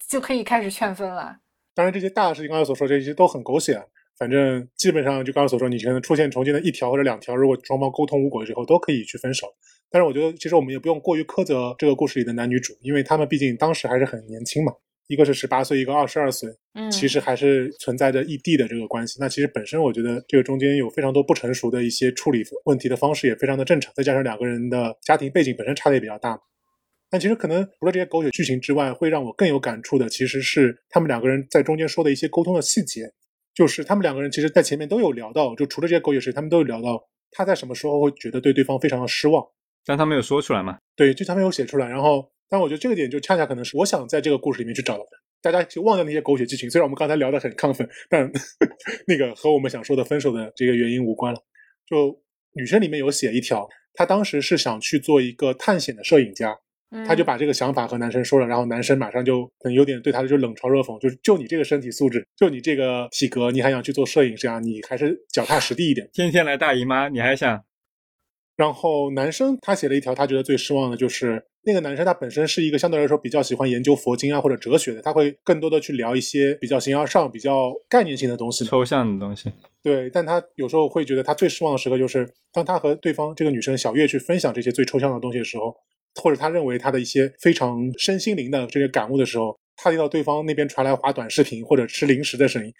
[0.09, 1.37] 就可以开始劝分了。
[1.75, 3.87] 当然，这些大的事情刚才所说这些都很狗血。
[4.19, 9.47] 反正基本上就刚才所说，你可能出现重建的一条或者两条，如果双方沟通无果之后，都可以去分手。
[9.91, 14.73] 但是我觉得，其实我们也不用过于苛责这个故事里的男女主，因为他们毕竟当时还是很年轻嘛，
[15.09, 19.19] 一个是十八岁，一个二十二岁，嗯，其实还是存在着异地的这个关系。
[19.21, 23.93] 那其实本身我觉得这个中间有非常多不成熟的一些处理问题的方式，也非常的正常。
[23.95, 26.41] 再加上两个人的家庭背景本身差的也比较大嘛。
[27.09, 33.03] 但其实可能除了这些狗血剧情之外，会让我更有感触的，其实是他们两个人在中间说的一些沟通的细节。
[33.55, 39.43] 就是他们两个人其实，在前面都有聊到，就除了这些狗血事，他们都有聊到他在什么时候会觉得对对方非常的失望。
[39.87, 40.77] 但他没有说出来嘛。
[40.95, 41.89] 对，就他没有写出来。
[41.89, 45.11] 然后，但我觉得这个点就恰恰可能是我想在这个故事里面去找到的。
[45.43, 48.29] 大家就忘掉那些狗血剧情，虽然我们刚才聊得很亢奋，但
[49.07, 51.41] 那个和我们想说的分手的这个原因无关了。
[51.87, 52.21] 就
[52.53, 56.59] 女生里面有写一条，她当时是想去做一个探险的摄影家，
[57.07, 64.59] 她就嗯把这个想法和男生说了，然后男生马上就可能有点对她的就冷嘲热讽，就是就你这个身体素质，就你这个体格，你还想去做摄影师啊？
[64.59, 66.09] 你还是脚踏实地一点。
[66.15, 67.63] 天天来大姨妈，你还想？
[68.57, 78.65] 然后男生他写了一条，他觉得最失望的就是那个男生他本身是一个相对来说比较喜欢研究佛经啊或者哲学的，他会更多的去聊一些比较形而上、比较概念性的东西。
[78.65, 79.53] 抽象的东西。
[79.83, 85.75] 对，但他有时候会觉得他最失望的时刻就是当他和对方这个女生小月去分享这些最抽象的东西的时候，
[86.23, 92.73] 或者他认为他的一些非常身心灵的这些感悟的时候，他听到对方那边传来划短视频或者吃零食的声音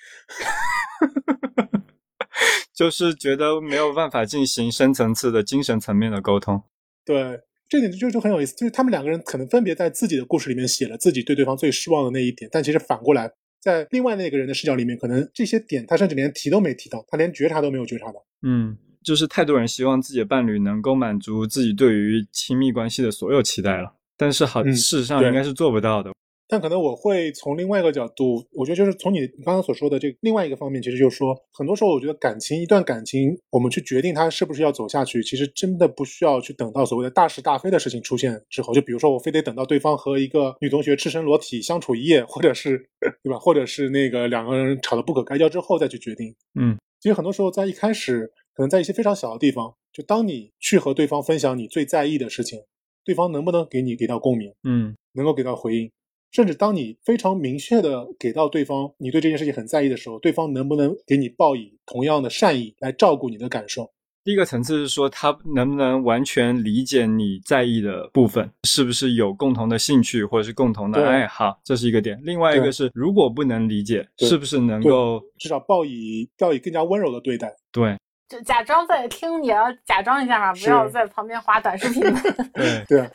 [2.73, 6.63] 就是觉得没有办法进行深层次的精神层面的沟通。
[7.05, 18.25] 对，这点就就很有意思，就是他们两个人可能分别在自己的故事里面写了自己对对方最失望的那一点，但其实反过来，在另外那个人的视角里面，可能这些点他甚至连提都没提到，他连觉察都没有觉察到。
[18.43, 26.13] 嗯，就是太多人希望自己的伴侣能够满足自己对于亲密关系的所有期待了，但是好，嗯事实上应该是做不到的。
[26.49, 42.79] 但可能我会从另外一个角度，我觉得就是从你刚刚所说的这个另外一个方面，其实就是说，很多时候我觉得感情一段感情，我们去决定它是不是要走下去，其实真的不需要去等到所谓的大是大非的事情出现之后，就比如说我非得等到对方和一个女同学赤身裸体相处一夜，或者是
[43.25, 46.35] 对吧，或者是那个两个人吵得不可开交之后再去决定。
[46.59, 52.61] 嗯，其实很多时候在一开始，可能在一些非常小的地方，就当你去和对方分享你最在意的事情，
[53.05, 54.53] 对方能不能给你给到共鸣？
[54.63, 55.91] 嗯能够给到回应，
[56.31, 63.91] 甚至当你非常明确的给到对方你对这件事情很在意的时候，对方能不能给你报以同样的善意来照顾你的感受？
[64.25, 72.21] 第一个层次是说，他能不能完全理解你在意的部分，是不是有共同的兴趣或者是共同的爱好，这是一个点。
[72.25, 77.55] 另外一个是，如果不能理解，是不是能够至少报以要以更加温柔的对待。
[77.71, 77.97] 对
[78.29, 82.03] 就假装在听，也要假装一下嘛，不要在旁边划短视频。
[82.53, 83.09] 对对啊，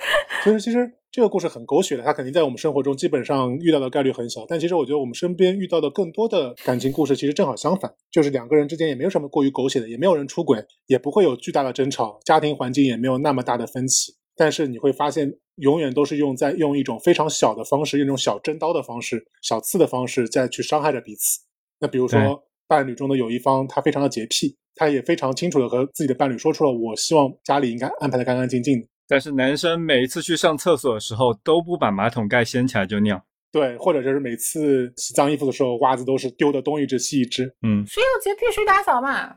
[0.45, 4.45] 所以其实这个故事很狗血的，它肯定在我们生活中基本上遇到的概率很小。
[4.47, 14.15] 但其实我觉得我们身边遇到的更多的感情故事，其实正好相反，就是两个人之间也没有什么过于狗血的，也没有人出轨，也不会有巨大的争吵，家庭环境也没有那么大的分歧。
[14.37, 21.41] 但是你会发现，永远都是用在用一种非常小的方式，用一种小针刀的方式、小刺的方式，再去伤害着彼此。
[21.81, 28.87] 那比如说，伴侣中的有一方他非常的洁癖，他也非常清楚的和自己的伴侣说出了，我希望家里应该安排的干干净净的。
[29.11, 33.21] 但是男生每一次去上厕所的时候都不把马桶盖掀起来就尿。
[33.51, 39.35] 对，或者就是每次洗脏衣服的时候，袜子都是丢的东一只西一只，嗯谁有洁癖谁打扫嘛。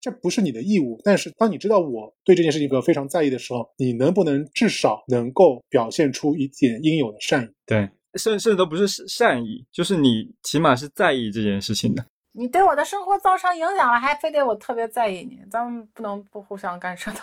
[0.00, 1.00] 这不是你的义务。
[1.02, 7.48] 但是当你知道我对这件事情非常在意的时候，你能不能至少能够表现出一点应有的善意？
[7.66, 12.06] 对，甚甚至都不是善意，就是你起码是在意这件事情的。
[12.32, 17.18] 你对我的生活造成影响了，还非得我特别在意你，咱们不能不互相干涉的。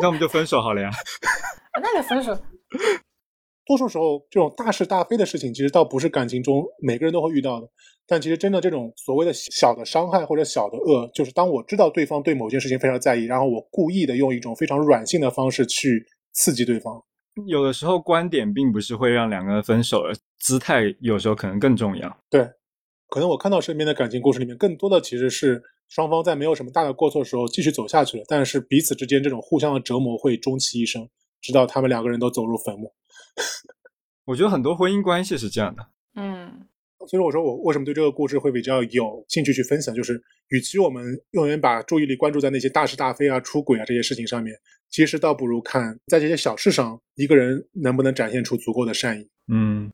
[0.00, 0.90] 那我们就分手好了呀。
[1.82, 2.36] 那就分手。
[3.66, 7.68] 多数时候，这种大是大非的事情，其实倒不是感情中每个人都会遇到的。
[8.06, 17.02] 但其实真的这种所谓的小的伤害或者小的恶，就是当我知道对方对某件事情非常在意，然后我故意的用一种非常软性的方式去刺激对方。
[17.46, 22.16] 有的时候观点并不是会让两个人分手而，姿态有时候可能更重要。
[22.30, 22.48] 对，
[23.08, 31.08] 可能我看到身边的感情故事里面，更多的其实是双方在没有什么大的过错的时候继续走下去了，但是彼此之间这种互相的折磨会终其一生，
[31.40, 32.92] 直到他们两个人都走入坟墓。
[34.26, 35.86] 我觉得很多婚姻关系是这样的。
[36.16, 36.66] 嗯，
[37.06, 44.52] 所以我说我为什么对这个故事会比较有兴趣去分享，就是与其我们永远把注意力关注在那些大是大非啊、出轨啊这些事情上面，
[44.90, 49.28] 其实倒不如看在这些小事上，一个人能不能展现出足够的善意。
[49.46, 49.92] 嗯，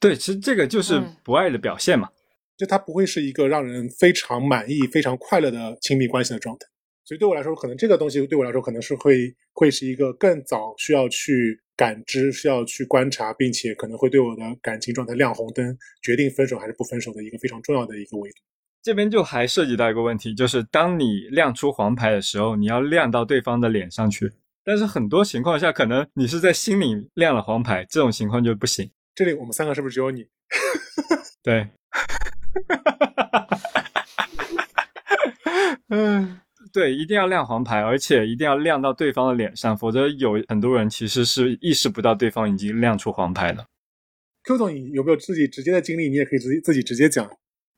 [0.00, 2.08] 对，其实这个就是嗯不爱的表现嘛。
[2.56, 6.66] 就它不会是一个让人非常满意、非常快乐的亲密关系的状态。
[7.04, 18.36] 所以对我来说，可能这个东西对我来说可能是会会是一个更早需要去感知、需要去观察，并且可能会对我的感情状态亮红灯，决定分手还是不分手的一个非常重要的一个维度。
[18.82, 24.32] 这边就还涉及到一个问题，就是当你亮出黄牌的时候，你要亮到对方的脸上去。
[24.64, 28.90] 但是很多情况下，可能你是在心里亮了黄牌，这种情况就不行。
[29.14, 30.26] 这里我们三个是不是只有你？
[31.44, 31.68] 对，
[35.88, 36.40] 嗯，
[36.72, 43.66] 对，一定要亮黄牌，而且一定要亮到对方的脸上，否则有很多人其实是意识不到对方已经亮出黄牌了。
[44.44, 46.08] Q 总，你有没有自己直接的经历？
[46.08, 47.24] 你也可以自己自己直接讲。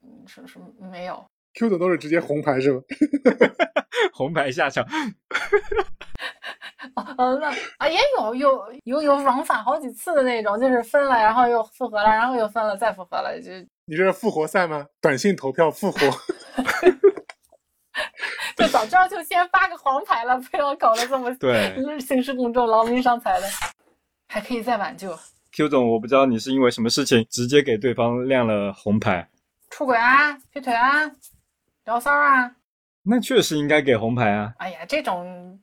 [0.03, 0.59] 嗯是是
[0.91, 1.25] 没有。
[1.55, 2.81] Q 总都是直接红牌是吧？
[4.13, 4.85] 红牌下场，
[7.17, 7.49] 呃，那
[7.79, 13.51] 啊也有有有有往返好几次的那种，就是分了，然后又复合了，然后又分了，再复合了，就
[13.87, 14.87] 你这是复活赛吗？
[15.01, 15.99] 短信投票复活。
[18.57, 23.47] 就早知道就先发个黄牌了，不要搞得这么对 兴师动众、劳民伤财的，
[24.29, 25.17] 还可以再挽救。
[25.53, 29.27] Q 总，我不知道你是因为什么事情直接给对方亮了红牌，
[29.71, 31.11] 出轨啊、劈腿啊、
[31.85, 32.51] 聊骚啊，
[33.03, 34.53] 那确实应该给红牌啊。
[34.59, 35.59] 哎呀，这种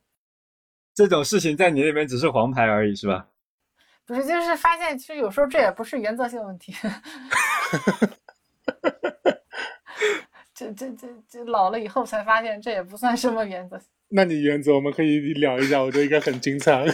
[0.93, 3.27] 这种事情在你那边只是黄牌而已，是吧？
[4.05, 6.75] 不是就是发现，其实有时候这也不是原则性问题。
[10.53, 13.79] 这这这这老了以后才发现，这也不算什么原则。
[14.09, 16.83] 那你原则我们可以聊一下，我觉得应该很精彩。
[16.83, 16.87] 啊，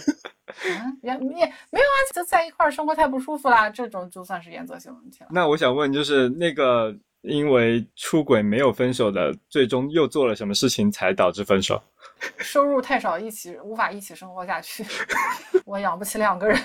[1.03, 5.29] 也也没有啊，就在一块儿生活太不舒服啦，这种就算是原则性问题了。
[5.31, 11.81] 那我想问，就是那个因为出轨没有分手的，最终又做了什么事情才导致分手？
[12.39, 14.85] 收入太少，一起无法一起生活下去，
[15.65, 16.57] 我养不起两个人，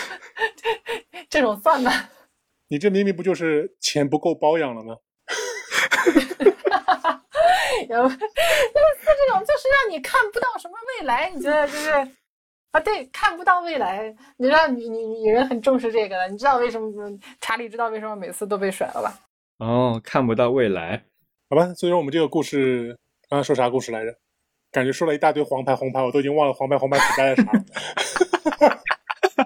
[1.28, 1.90] 这种算吗？
[2.68, 4.96] 你这明明不就是钱不够包养了吗？
[7.88, 11.90] 有类似这种，就是让你看不到什么未来，你觉得就是
[12.70, 12.80] 啊？
[12.80, 16.90] 对，看不到未来，你知道女女女人很重视这个的，你知道为什么
[17.40, 19.18] 查理知道为什么每次都被甩了吧？
[19.60, 21.04] 哦，看不到未来。
[21.48, 22.98] 好吧，所以说我们这个故事
[23.28, 24.14] 刚刚说啥故事来着？
[24.72, 27.64] 感觉说了一大堆黄牌红牌，我都已经忘了黄牌红牌指代了啥了。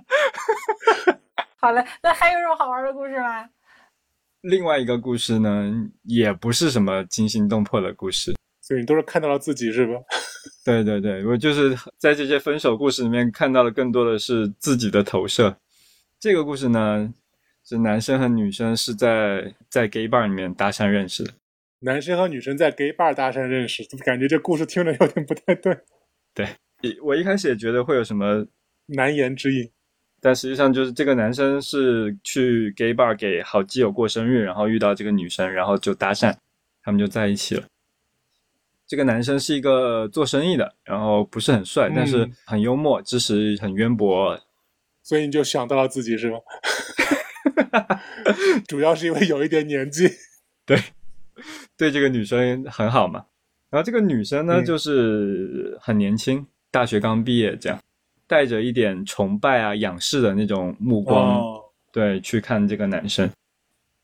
[1.57, 3.49] 好嘞，那还有什么好玩的故事吗？
[4.43, 8.35] 另外一个故事呢，也不是什么惊心动魄的故事。
[8.61, 9.95] 所以你都是看到了自己是吧？
[10.65, 15.57] 对对对，我就是在这些分手故事里面看到的更多的是自己的投射。
[16.21, 17.12] 这个故事呢，
[17.65, 21.33] 是男生和女生是在在 gay bar 里面搭讪认识的。
[21.81, 25.79] 男生和女生在 gay bar 搭讪认识，怎么感觉这故事听着有点不太对，
[26.35, 28.47] 对我一开始也觉得会有什么，
[28.87, 29.71] 难言之隐。
[30.21, 36.35] 但实际上就是这个男生是去 gay bar 给好基友过生日，然后遇到这个女生，然后就搭讪，
[36.83, 37.65] 他们就在一起了。
[38.87, 44.39] 这个男生是一个做生意的，然后不是很帅，但是嗯很幽默，知识很渊博，
[45.03, 46.39] 所以你就想到了自己是吧？
[48.69, 50.09] 主要是因为有一点年纪。
[50.67, 50.79] 对
[51.77, 53.25] 对这个女生很好嘛。
[53.71, 57.79] 然后这个女生呢，嗯就是很年轻，大学刚毕业，这样
[58.27, 61.61] 带着一点崇拜啊、仰视的那种目光，哦，
[61.93, 63.29] 对，去看这个男生。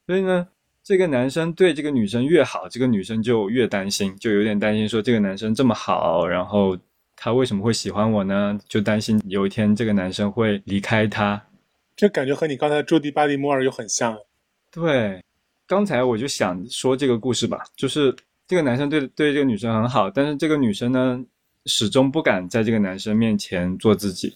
[0.07, 0.49] 所以呢，
[0.83, 6.77] 这个男生对这个女生越好，这个女生就越担心，就有点担心说这个男生这么好，然后
[7.15, 8.59] 他为什么会喜欢我呢？
[8.69, 11.41] 就担心有一天这个男生会离开他。
[12.01, 14.17] 这感觉和你刚才朱迪巴蒂摩尔又很像。
[14.71, 15.23] 对，
[15.67, 18.17] 刚才我就想说这个故事吧，就是
[18.49, 21.23] 这个男生对对这个女生很好，但是这个女生呢，
[21.67, 24.33] 始终不敢在这个男生面前做自己，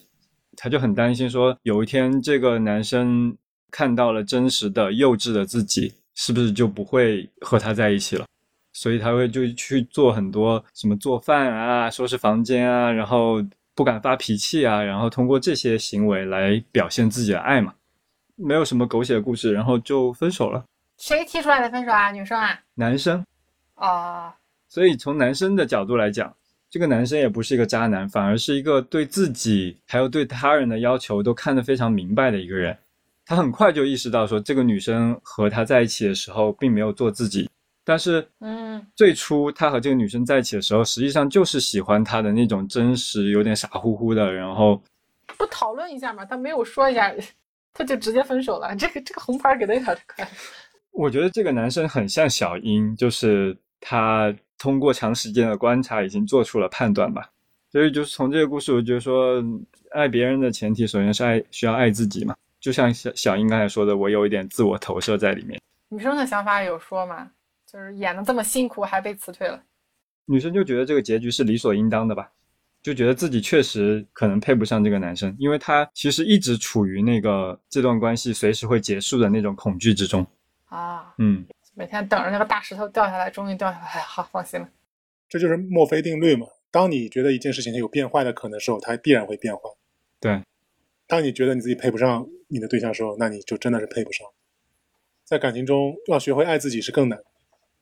[0.59, 3.35] 她就很担心说，有一天这个男生
[3.71, 8.27] 看到了真实的幼稚的自己，是不是就不会和他在一起了？
[8.75, 13.43] 所以他会就去做很多什么做饭啊、收拾房间啊，然后
[13.75, 17.75] 不敢发脾气啊，然后通过这些行为来表现自己的爱嘛。
[18.37, 20.65] 没有什么狗血的故事，然后就分手了。
[20.99, 22.11] 谁提出来的分手啊？
[22.11, 22.59] 女生啊？
[22.75, 23.25] 男生，
[23.77, 24.33] 哦，
[24.69, 26.35] 所以从男生的角度来讲，
[26.71, 32.77] 这个男生也不是一个渣男，反而是一个对自己还有对他人的要求都看得非常明白的一个人。
[33.25, 37.49] 他很快就意识到说，这个女生和他在一起的时候并没有做自己，
[37.85, 44.83] 但是嗯，最初他和这个女生在一起的时候，实际上就是喜欢她的那种真实，有点傻乎乎的，然后
[45.39, 46.25] 不讨论一下吗？
[46.25, 47.15] 他没有说一下，
[47.75, 48.75] 他就直接分手了。
[48.75, 50.27] 这个这个红牌给的有点快。
[50.93, 57.29] 我觉得这个男生很像小英，就是他通过长时间的观察已经做出了判断吧。
[57.71, 59.43] 所以就是从这个故事，我觉得说，
[59.91, 62.35] 爱别人的前提，首先是爱需要爱自己嘛。
[62.61, 65.61] 就像小小英刚才说的，我有一点自我投射在里面。
[65.89, 67.29] 女生的想法有说吗？
[67.75, 69.61] 就是演的这么辛苦还被辞退了。
[70.27, 72.31] 女生就觉得这个结局是理所应当的吧，
[72.81, 80.25] 就觉得自己确实可能配不上这个男生，因为他其实一直处于那个这段关系随时会结束的那种恐惧之中。
[80.67, 81.45] 啊，嗯，
[81.75, 84.69] 每天等着那个大石头掉下来，终于掉下来，哎好，放心了。
[85.29, 86.47] 这就是墨菲定律嘛。
[86.71, 89.63] 当你觉得一件事情有变坏的可能的时候，它必然会变坏。
[90.21, 90.41] 对。
[91.09, 94.25] 当你觉得你自己配不上你的对象的时候，那你就真的是配不上。
[95.25, 97.19] 在感情中，要学会爱自己是更难。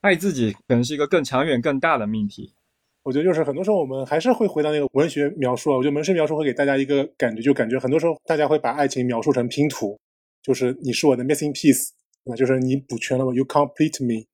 [0.02, 2.54] 爱自己可能是一个更长远、更大的命题。
[3.04, 5.76] 我觉得就是很多时候我们还是会回到那个文学描述啊。
[5.76, 9.98] 我觉得文学描述会给大家一个感觉，就感觉很多时候大家会把爱情描述成拼图，
[10.42, 11.90] 就是你是我的 missing piece，
[12.24, 14.26] 那就是你补全了我，you complete me。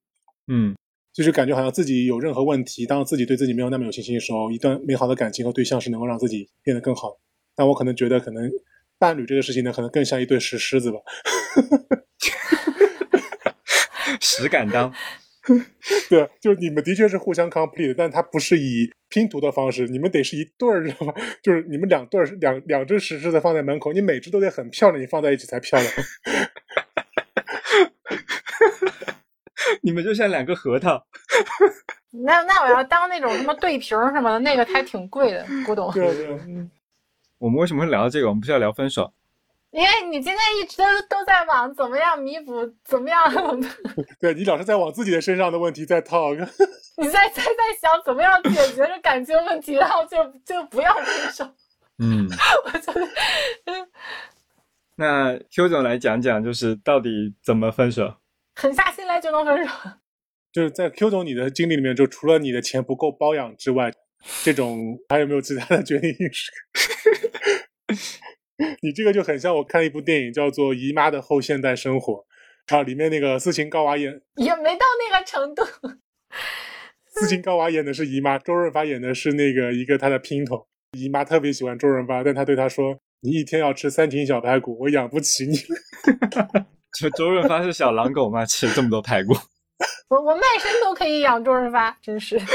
[0.48, 0.74] 嗯，
[1.12, 7.18] 就是感觉好像自己有任何问题，当自己对自己没有那么有信心的时候，一段美好的感情和对象是能够让自己变得更好。
[7.54, 8.50] 但我可能觉得，可能
[8.98, 10.98] 伴侣这个事情呢，可能更像一对石狮子吧。
[14.20, 14.92] 石敢当。
[16.11, 21.14] 对，就是你们的确是互相 complete，但它不是以拼图的方式，你们得是一对儿，知道吗？
[21.42, 25.92] 就是你们两对儿两两只石狮子放在门口，你每只都得很漂亮，你放在一起才漂亮。
[29.82, 31.07] 你们就像两个核桃。
[32.11, 35.92] 那那我要当那种什么对瓶什么的，那个还挺贵的，古董。
[35.92, 36.70] 对对，嗯
[37.38, 38.28] 我们为什么会聊到这个？
[38.28, 39.12] 我们不是要聊分手？
[39.70, 40.78] 因为你今天一直
[41.10, 42.52] 都在往怎么样弥补，
[42.84, 43.30] 怎么样，
[44.18, 46.32] 对你老是在往自己的身上的问题在套。
[46.96, 51.44] 你在在在想怎么样解决这感情问题，然后就就不要分手。
[51.98, 52.26] 嗯，
[52.64, 53.08] 我觉得，
[53.66, 53.88] 嗯
[54.96, 58.14] 那 Q 总来讲讲，就是到底怎么分手？
[58.56, 59.72] 狠下心来就能分手。
[60.50, 63.92] 就是在 Q 总你的经历里面，就除了你的钱不够包养之外，
[64.42, 66.50] 这种还有没有其他的决定因素？
[68.82, 72.24] 你这个就很像我看一部电影叫做《姨妈的后现代生活》，
[72.76, 75.62] 啊里面那个斯琴高娃演也没到那个程度。
[77.06, 80.66] 斯琴高娃演的是姨妈，周润发演的是那个一个他的姘头。
[80.96, 85.56] 姨妈特别喜欢周润发，但他对他说：“你一天要吃三斤小排骨，我养不起你。
[86.98, 88.44] 就周润发是小狼狗吗？
[88.46, 89.34] 吃这么多排骨？
[90.09, 92.40] 我我卖身都可以养周润发，真是。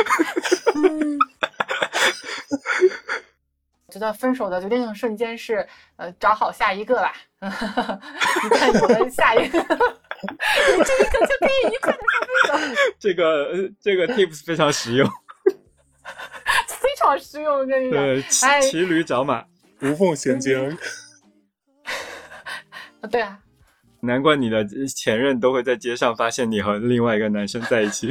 [3.93, 5.67] 觉得分手的决定瞬间是，
[5.97, 7.13] 呃，找好下一个吧。
[7.39, 9.65] 你看有了下一个，你
[10.83, 11.99] 这一刻就可以愉快的
[12.47, 15.07] 说分手，这个呃这个 tips 非常实用。
[16.67, 17.55] 非常实用。
[17.55, 19.45] 我跟你对，讲，骑驴找马，”
[19.81, 20.57] 无缝衔接，
[23.11, 23.37] 对啊，
[23.99, 28.09] 难怪你的前任都会在街上发现你和另外一个男生在一起。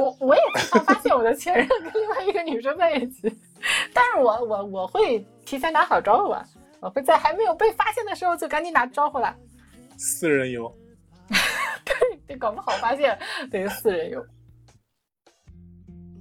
[0.00, 3.28] 我我也经常发现我的前任跟另外一个女生在一起，
[3.92, 6.44] 但是我我我会提前打好招呼啊，
[6.80, 9.34] 我会在还没有被发现的时候就赶紧打招呼了。
[9.96, 10.72] 四人游。
[12.26, 13.18] 对，搞不好发现
[13.50, 14.24] 对四人游。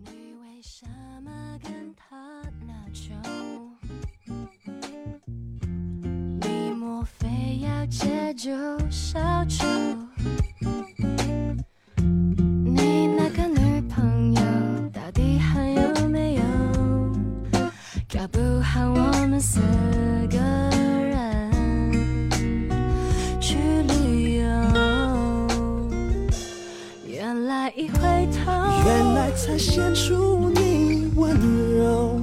[0.06, 0.86] 你为什
[1.22, 3.78] 么跟他那种？
[6.42, 8.52] 你莫非要借酒
[8.90, 9.20] 消
[9.50, 9.66] 愁？
[19.34, 19.60] 们四
[20.30, 21.50] 个人
[23.42, 23.58] 去
[23.88, 24.46] 旅游。
[27.08, 27.98] 原来一回
[28.32, 28.52] 头，
[28.86, 31.36] 原来才显出你温
[31.76, 32.22] 柔，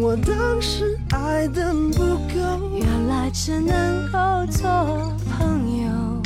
[0.00, 2.38] 我当时爱的不够。
[2.72, 4.18] 原来只能够
[4.50, 6.22] 做朋友。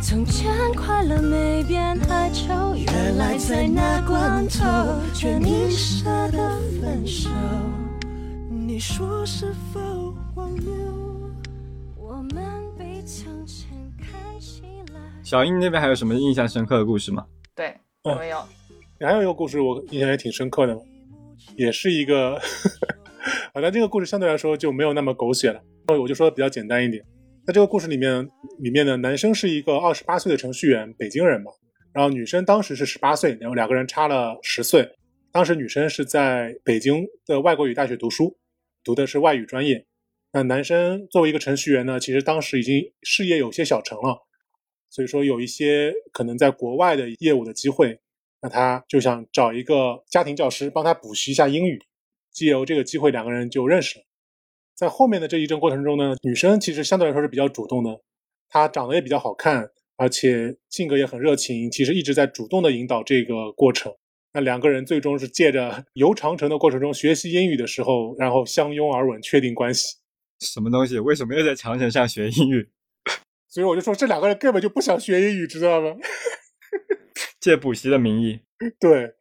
[0.00, 4.64] 从前快乐没变哀愁，原来在那关头，
[5.12, 7.28] 却你舍得分手。
[8.78, 10.72] 你说是否荒谬？
[11.96, 13.68] 我们比从前
[13.98, 14.62] 看起
[14.94, 15.00] 来。
[15.24, 17.26] 小英那边还有什么印象深刻的故事吗？
[17.56, 17.74] 对，
[18.04, 18.38] 嗯我有。
[19.00, 20.78] 还有一个故事我印象也挺深刻的，
[21.56, 22.34] 也是一个，
[23.52, 27.04] 啊，但这个故事相对来说就没有那么狗血了，我就说的比较简单一点。
[27.48, 28.28] 在这个故事里面，
[28.60, 31.50] 里面的男生是一个二十八岁的程序员，北京人嘛，
[31.92, 34.88] 然后女生当时是十八岁，然后两个人差了十岁。
[35.32, 38.36] 当时女生是在北京的外国语大学读书，
[38.82, 39.86] 读的是外语专业。
[40.32, 44.26] 那男生作为一个程序员呢，其实当时已经事业有些小成了，
[44.90, 47.98] 所以说有一些可能在国外的业务的机会，
[48.42, 51.80] 那他就想找一个家庭教师帮他补习一下英语，
[52.30, 54.04] 借由这个机会，两个人就认识了。
[54.74, 58.00] 在后面的这一阵过程中呢，女生其实相对来说是比较主动的，
[58.48, 63.92] 她长得也比较好看，而且性格也很热情，其实一直在主动的引导这个过程。
[64.38, 69.96] 那两个人最终是借着游长城的过程中学习英语的时候，然后相拥而吻，确定关系。
[70.38, 70.96] 什么东西？
[71.00, 72.68] 为什么又在长城上学英语？
[73.50, 75.96] 所以我就说，这两个人根本就不想学英语，知道吗？
[77.42, 78.38] 借补习的名义，
[78.78, 79.12] 对，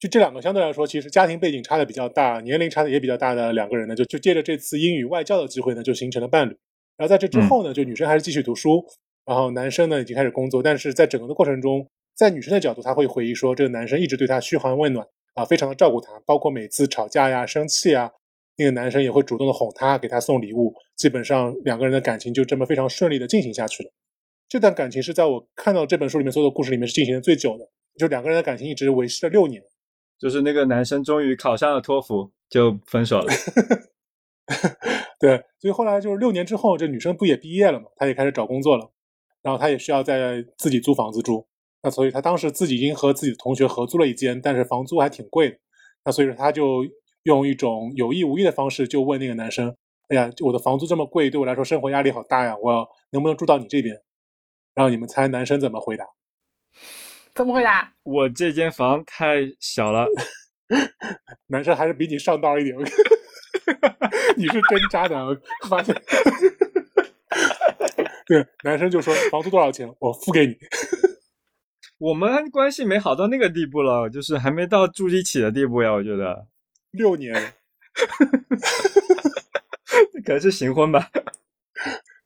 [0.00, 6.56] 就这两个相对来说，其实家庭背景差的比较大，年龄差的也比较大的两个人呢，就就借着这次英语外教的机会呢，就形成了伴侣。
[6.96, 8.84] 然后在这之后呢，就女生还是继续读书，
[9.24, 18.10] 然后男生呢已经开始工作，但是在整个的过程中，在女生的角度，她会回忆说，这个男生一直对她嘘寒问暖啊，非常的照顾她，包括每次吵架呀、生气啊，
[18.56, 23.90] 那个男生也会主动的哄她，给她送礼物，基本上两个人的感情就这么非常顺利的进行下去了。
[24.48, 29.62] 这段感情是在我看到这本书里面所有的故事里面是进行的最久的，就两个人的感情一直维持了六年。
[30.16, 33.32] 就是那个男生终于考上了托福，就分手了。
[35.18, 38.92] 对，所以后来就是六年之后，这女生不也毕业了嘛，她也开始找工作了，
[39.42, 41.48] 然后她也需要在自己租房子住。
[41.84, 45.58] 那所以他当时自己已经和自己的同学合租了一间，但是房租还挺贵的。
[46.02, 46.82] 那所以说他就
[47.24, 49.76] 用一种有意无意的方式就问那个男生
[50.08, 53.94] ：“哎呀，我的房租这么贵，对我来说生活压力好大呀，我能不能住到你这边？”
[54.74, 56.06] 然后你们猜男生怎么回答？
[57.34, 57.92] 怎么回答？
[58.02, 60.06] 我这间房太小了，
[61.48, 62.74] 男生还是比你上道一点。
[64.36, 65.36] 你是真渣男，我
[65.68, 65.94] 发现。
[68.26, 70.56] 对，男生就说房租多少钱，我付给你。
[72.04, 75.90] 我们关系没好到那个地步了，就是还没到住一起的地步呀。
[75.90, 76.46] 我觉得
[76.90, 77.32] 六年，
[80.22, 81.10] 可能是行婚吧。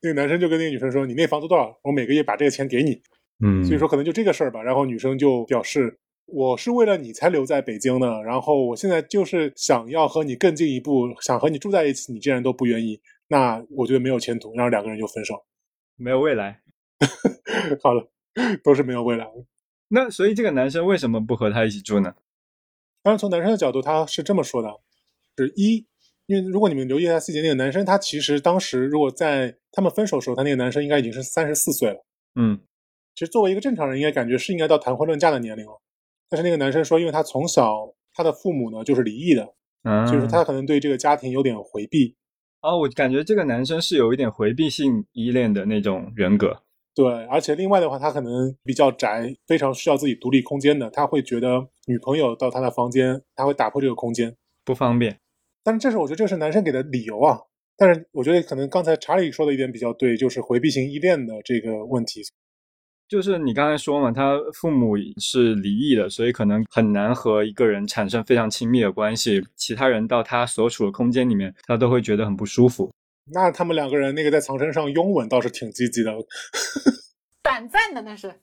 [0.01, 1.79] 那个男生就跟那个女生说：“你那房租多少？
[1.83, 3.01] 我每个月把这个钱给你。”
[3.41, 4.61] 嗯所以说可能就这个事儿吧。
[4.61, 12.99] 然后女生就表示：“我是为了你才留在北京的，然后我现在就是想要和你更进一步，想和你住在一起，你竟然都不愿意，
[13.29, 15.45] 那我觉得没有前途。”然后两个人就分手。
[15.95, 16.59] 没有未来。
[17.81, 18.09] 好了，
[18.61, 19.25] 都是没有未来。
[19.89, 22.13] 那所以这个男生为什么不和她一起住呢？
[23.01, 24.69] 当然，从男生的角度，他是这么说的：
[25.37, 25.85] 是一，
[26.25, 32.05] 因为如果你们留意一下细节，那个男生他其实当时如果在他们分手的时候，他那个男生应该已经是三十四岁了。
[32.35, 32.59] 嗯，
[33.15, 35.81] 其实作为一个正常人，应该感觉是应该到谈婚论嫁的年龄了。
[36.29, 42.15] 但是那个男生说，因为他从小他的父母呢就是离异的，嗯，就是他可能对这个家庭有点回避。
[42.61, 46.61] 哦，我感觉这个男生是有一点回避性依恋的那种人格。
[46.95, 50.89] 对，而且另外的话，他可能比较宅，非常需要自己独立空间的。
[50.89, 54.35] 他会觉得女朋友到他的房间，他会打破这个空间。
[54.65, 55.17] 不方便。
[55.63, 57.39] 但是这是我觉得这是男生给的理由啊。
[57.77, 62.21] 但是我觉得可能刚才查理说的一点比较对，就是回避型依恋的这个问题。
[63.07, 69.41] 就是你刚才说嘛，他父母是离异的，所以可能很难和一个人产生非常亲密的关系。
[69.55, 72.91] 其他人到他所处的空间里面，他都会觉得很不舒服。
[73.31, 76.13] 那他们两个人那个在长城上拥吻倒是挺积极的。
[77.43, 78.41] 短暂的那是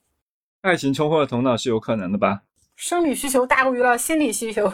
[0.63, 2.43] 爱情冲昏了头脑是有可能的吧？
[2.75, 4.73] 生理需求大过于了心理需求。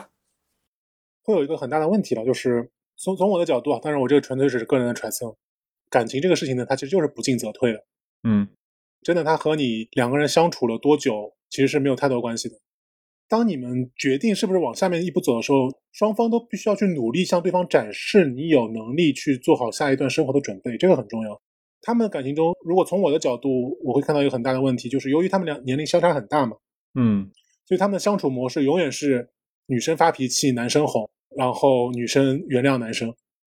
[1.23, 5.37] 会有一个很大的问题了，就是从从我的角度啊，当然我这个纯粹只是个人的揣测，
[5.89, 7.85] 感情这个事情呢，它其实就是不进则退的。
[8.25, 8.49] 嗯，
[9.03, 12.57] 真的，它和你两个人相处了多久其实是没有太多关系的。
[13.33, 15.61] 当你们决定是不是往下面一步走的时候，
[15.91, 21.41] 双方都必须要去努力向对方展示你有能力去做好下一段生活的准备，这个很重要。
[21.81, 26.59] 他们的感情中，如果从我的角度，我会看到一个很大的问题，就是由于他们俩年龄相差很大嘛，
[26.95, 27.31] 嗯，
[27.65, 29.27] 所以他们的相处模式永远是
[29.65, 33.11] 女生发脾气，男生哄，然后女生原谅男生。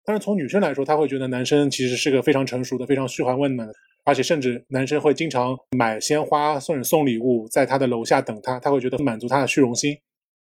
[0.06, 3.74] 但是从女生来说，她会觉得男生其实是个非常成熟的、非常嘘寒问暖的，
[4.06, 9.98] 而且甚至男生会经常买鲜花送送礼物，在他的楼下等她，他会觉得满足她的虚荣心。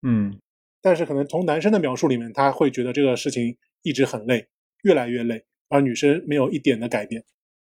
[0.02, 0.38] 嗯，
[0.82, 4.46] 但是可能从男生的描述里面，他会觉得这个事情一直很累，
[4.82, 7.24] 越来越累，而女生没有一点的改变。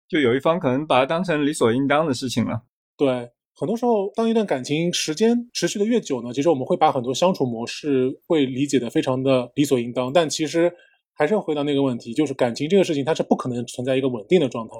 [0.09, 2.63] 就有一方可能把它当成理所应当的事情了。
[2.97, 10.73] 对，很多时候，当一段感情时间持续的越久呢，其实我们会把很多相处模式会理解的非常的理所应当，但其实
[11.13, 14.75] 还是要回到那个问题，就是感情这个事情它是不可能存在一个稳定的状态，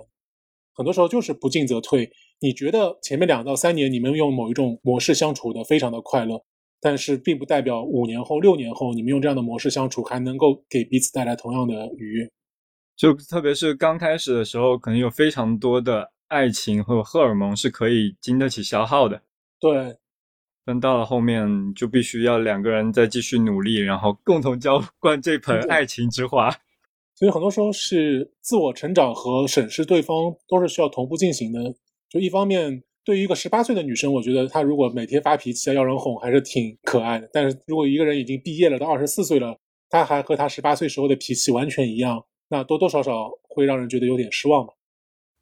[0.78, 2.10] 很多时候就是不进则退。
[2.40, 6.40] 你觉得前面两到三年你们用某一种模式相处的非常的快乐，
[6.80, 12.30] 但是并不代表五年后、六年后你们用这样的模式相处还能够给彼此带来同样的愉悦。
[12.96, 19.22] 就特别是刚开始的时候，可能有非常多的爱情和荷尔蒙是可以经得起消耗的。
[19.60, 19.96] 对，
[20.64, 26.56] 但到了后面，就必须要两个人再继续努力，然后共同浇灌这盆爱情之花。
[27.18, 30.16] 所以很多时候是自我成长和审视对方
[30.48, 31.74] 都是需要同步进行的。
[32.08, 37.28] 就一方面，对于一个十八岁的女生，我觉得她如果每天发脾气啊要人哄，还是挺可爱的。
[37.34, 39.58] 但是如果一个人已经毕业了，到二十四岁了，
[39.90, 44.74] 他还和他十八岁时候的脾气完全一样，那多多少少会让人觉得有点失望吧。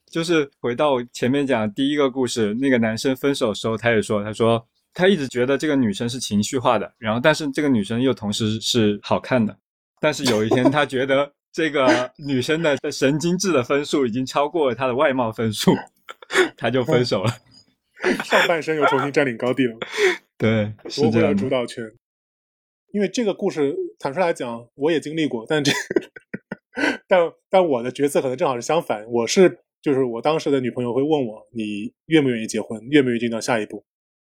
[0.09, 9.57] 就是回到前面讲第一个故事，那个男生分手的时候，他也说，他说他一直觉得这个女生是情绪化的，然后但是这个女生又同时是好看的，
[9.99, 15.71] 但是有一天他觉得这个女生的神经质的分数已经超过了她的外貌分数，
[16.57, 17.31] 她就分手了。
[18.25, 19.77] 上半身又重新占领高地了，
[20.37, 21.33] 对，是夺回了。
[21.33, 21.89] 主导权。
[22.91, 25.71] 因为这个故事坦率来讲，我也经历过，但这，
[27.07, 33.85] 但但我的角色可能正好是相反，我是就是我当时的女朋友会问我，你愿不愿意结婚，愿不愿意进到下一步？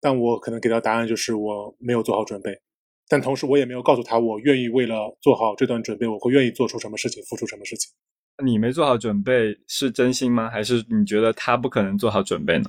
[0.02, 2.60] 但我可能给到答案就是我没有做好准备，
[3.08, 7.92] 但同时我也没有告诉他我愿意为了做好这段准备，我会愿意做出什么事情，付出什么事情。
[8.44, 10.50] 你没做好准备是真心吗？
[10.50, 12.66] 还是你觉得他不可能做好准备呢？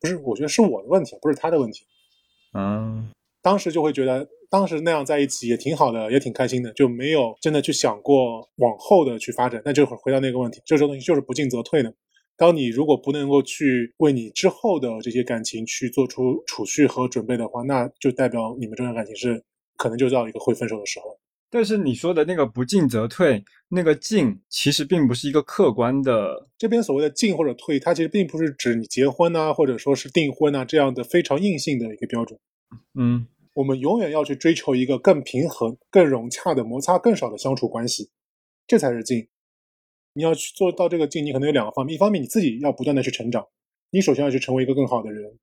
[0.00, 1.84] 不是，我觉得是我的问题，不是他的问题。
[2.54, 3.10] 嗯，
[3.42, 9.60] 当时就会觉得，当时那样在一起也挺好的，也挺开心的，就没有真的去想过往后的去发展。
[9.64, 11.92] 那就回到那个问题，这种东西就是不进则退的。
[12.36, 19.42] 当你如果不能够去为你之后的这些感情去做出储蓄和准备的话，那就代表你们这段感情是
[19.78, 21.18] 可能就到一个会分手的时候。
[21.50, 32.38] 但是你说的那个不进则退，那个进其实并不是一个客观的，这边所谓的进或者退，它其实并不是指你结婚啊，或者说是订婚啊这样的非常硬性的一个标准。
[32.92, 38.10] 嗯，我们永远要去追求一个更平衡、更融洽的、摩擦更少的相处关系，
[38.66, 39.28] 这才是进。
[40.12, 43.46] 你要去做到这个进，你可能有两个方面：一方面你自己要不断的去成长，
[43.90, 45.38] 你首先要去成为一个更好的人。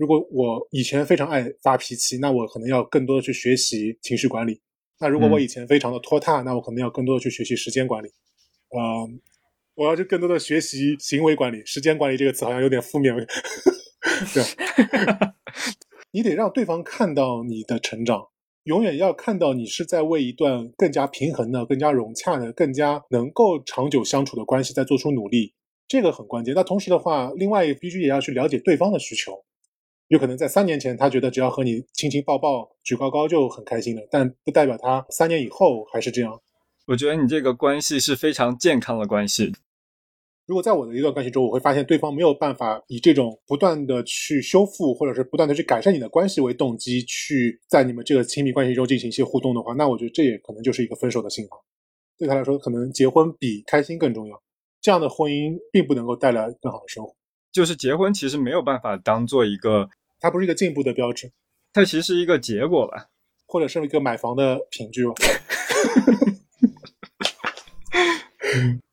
[0.00, 4.58] 如果我以前非常爱发脾气，那我可能要更多的去学习情绪管理。
[4.98, 8.08] 那如果我嗯以前非常的拖沓，那我可能要更多的去学习时间管理。
[8.70, 9.06] 呃，
[9.74, 11.62] 我要去更多的学习行为管理。
[11.66, 13.14] 时间管理这个词好像有点负面。
[14.32, 14.42] 对，
[16.12, 18.26] 你得让对方看到你的成长，
[18.62, 25.52] 永远要看到你是在为一段更加平衡的、更加融洽的、更加能够长久相处的关系在做出努力，
[25.86, 26.54] 这个很关键。
[26.54, 29.44] 那同时的话，另外必须也要去了解对方的需求。
[30.10, 36.42] 有可能在三年前，他觉得只要和你亲亲抱抱、举高高就很开心了，但不代表他三年以后还是这样。
[36.88, 39.52] 我觉得你这个关系是非常健康的关系。
[40.46, 51.64] 如果在我的一段关系中，我会发现对方没有办法以这种不断的去修复，或者是不断的去改善你的关系为动机，去在你们这个亲密关系中进行一些互动的话，那我觉得这也可能就是一个分手的信号。
[52.18, 54.42] 对他来说，可能结婚比开心更重要。
[54.80, 57.14] 这样的婚姻并不能够带来更好的生活，
[57.52, 59.88] 就是结婚其实没有办法当做一个，
[60.20, 61.32] 它不是一个进步的标志，
[61.72, 63.06] 它其实是一个结果吧。
[63.52, 65.14] 或者是一个买房的凭据吧。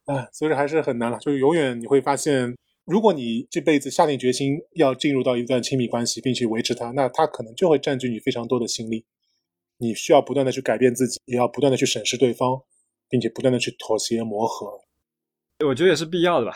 [0.06, 9.06] 啊， 所以说还是很难了，就是永远你会发现，如果你这辈子下定决心要进入到一段亲密关系，并且维持它，那它可能就会占据你非常多的心力。
[9.78, 12.64] 你需要不断的去改变自己，也要不断的去审视对方，
[13.08, 14.82] 并且不断的去妥协磨合。
[15.64, 16.54] 我觉得也是必要的吧。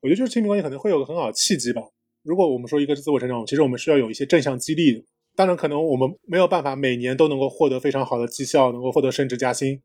[0.00, 1.82] 我觉得就是亲密关系可能会有个很好的契机吧。
[2.26, 5.04] 如果我们说一个是自我成长，其实我们是要有一些正向激励的。
[5.36, 9.80] 当然，可能我们没有办法每年都能够获得非常好的绩效，能够获得升职加薪。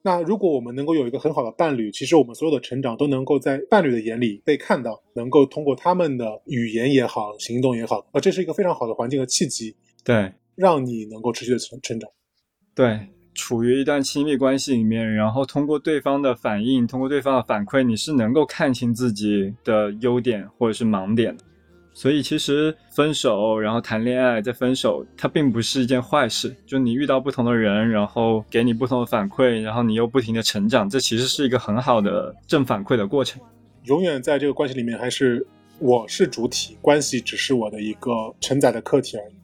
[0.00, 12.08] 那如果我们能够有一个很好的伴侣，其实我们所有的成长都能够在伴侣的眼里被看到，能够通过他们的语言也好，行动也好，呃，这是一个非常好的环境和契机，对让你能够持续的成成长。
[12.74, 13.00] 对，
[13.34, 21.44] 处于一段亲密关系里面，然后通过对方的反应，通过对方的反馈，你是能够看清自己的优点或者是盲点的。
[21.96, 26.54] 所以其实分手，然后谈恋爱再分手，它并不是一件坏事。
[26.66, 33.40] 就你遇到不同的人，然后给你不同的反馈，然后你又不停的成长，这其实是一个很好的正反馈的过程。
[33.84, 35.46] 永远在这个关系里面，还是
[35.78, 39.34] 我是主体，关系只是我的一个承载的客体而已。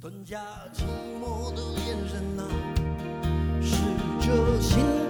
[0.00, 0.40] 吞下
[0.72, 0.80] 寂
[1.20, 2.48] 寞的眼神啊，
[3.60, 3.76] 试
[4.26, 5.09] 着辛苦的去了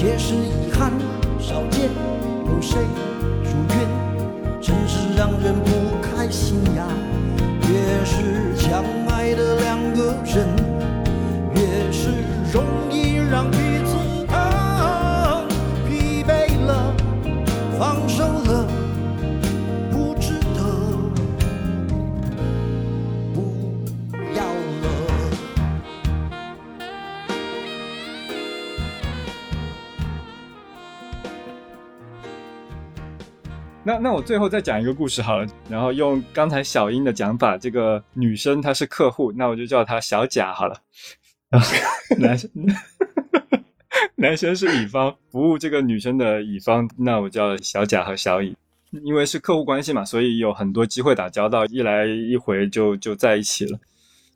[0.00, 0.90] 皆是遗憾，
[1.38, 1.90] 少见
[2.46, 2.78] 有谁
[3.44, 3.86] 如愿？
[4.58, 5.70] 真是让人不
[6.00, 6.86] 开心呀。
[7.68, 10.48] 越是相爱的两个人，
[11.54, 12.08] 越是
[12.50, 13.44] 容易让
[33.82, 40.76] 那那我最后再讲一个故事好了，然后用刚才小英的讲法，这个女生她是客户，那我就叫她小贾好了。
[41.48, 41.68] 然后
[42.18, 42.50] 男生
[44.16, 48.54] 男生是乙方，服务这个女生的乙方，那我叫小贾和小乙。
[49.04, 53.78] 因为是客户关系嘛，所以有很多机会打交道，一来一回就就在一起了。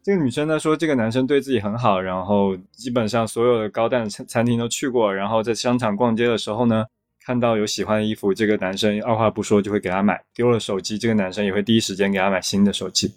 [0.03, 6.85] 这个女生呢说，这个男生对自己很好，然后基本上所有的高档餐餐厅都去过，然后在商场逛街的时候呢，
[7.25, 10.23] 看到有喜欢的衣服，这个男生二话不说就会给他买。
[10.35, 13.11] 丢了手机，这个男生也会第一时间给他买新的手机。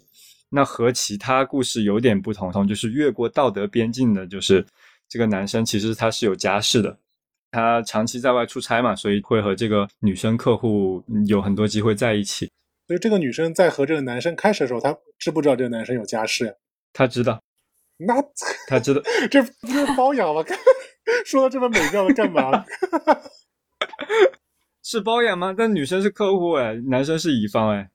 [0.48, 4.64] 那和其他故事有点不同，就是越过道德边境的，就是
[5.08, 6.96] 这个男生其实他是有家室的，
[7.50, 12.50] 他长期在外出差嘛，所以会和这个女生客户有很多机会在一起。
[12.86, 16.56] 所以这个女生在和这个男生开始的时候，她知不知道这个男生有家室
[16.94, 17.06] 她？
[17.06, 17.42] 知道，
[17.98, 18.14] 那
[18.66, 20.42] 她知道， 这不是包养吗？
[21.26, 22.64] 说的这么美妙的干嘛？
[24.82, 25.54] 是包养吗？
[25.56, 27.90] 但女生是客户哎，男生是乙方哎。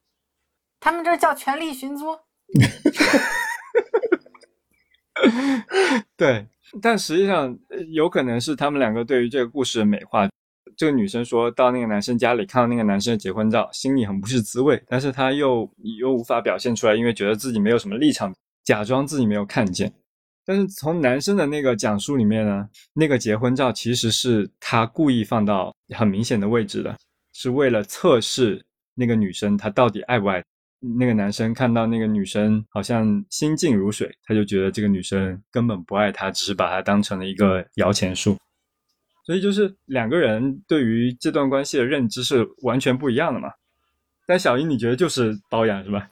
[0.80, 2.06] 他们这叫权力寻租。
[6.16, 6.46] 对，
[6.80, 10.28] 但实际上呃有可能是他们两个对于这个故事的美化。
[10.76, 18.34] 这个女生说到那个男生家里看到那个男生的结婚照，心里很不是滋味，但是她又又无法表现出来，因为觉得自己没有什么立场，
[18.64, 19.92] 假装自己没有看见。
[20.44, 26.96] 但是从男生的那个讲述里面呢，那个结婚照其实是他故意放到很明显的位置的，
[27.32, 28.64] 是为了测试
[28.94, 30.44] 那个女生她到底爱不爱。
[30.98, 38.36] 那个男生看到那个女生好像心静如水，他就觉得这个女生根本不爱他，只是把她当成了一个摇钱树。
[39.24, 43.48] 所以就是两个人对于这段关系的认知是完全不一样的嘛。
[44.26, 46.06] 但小英，你觉得就是包养是吧？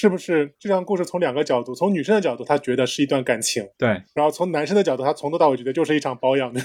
[0.00, 6.60] 是不是这段故事从两个角度，从女生的角度，她觉得是一段感情，对，然后从男生的角度，他从头到尾觉得就是一场包养的。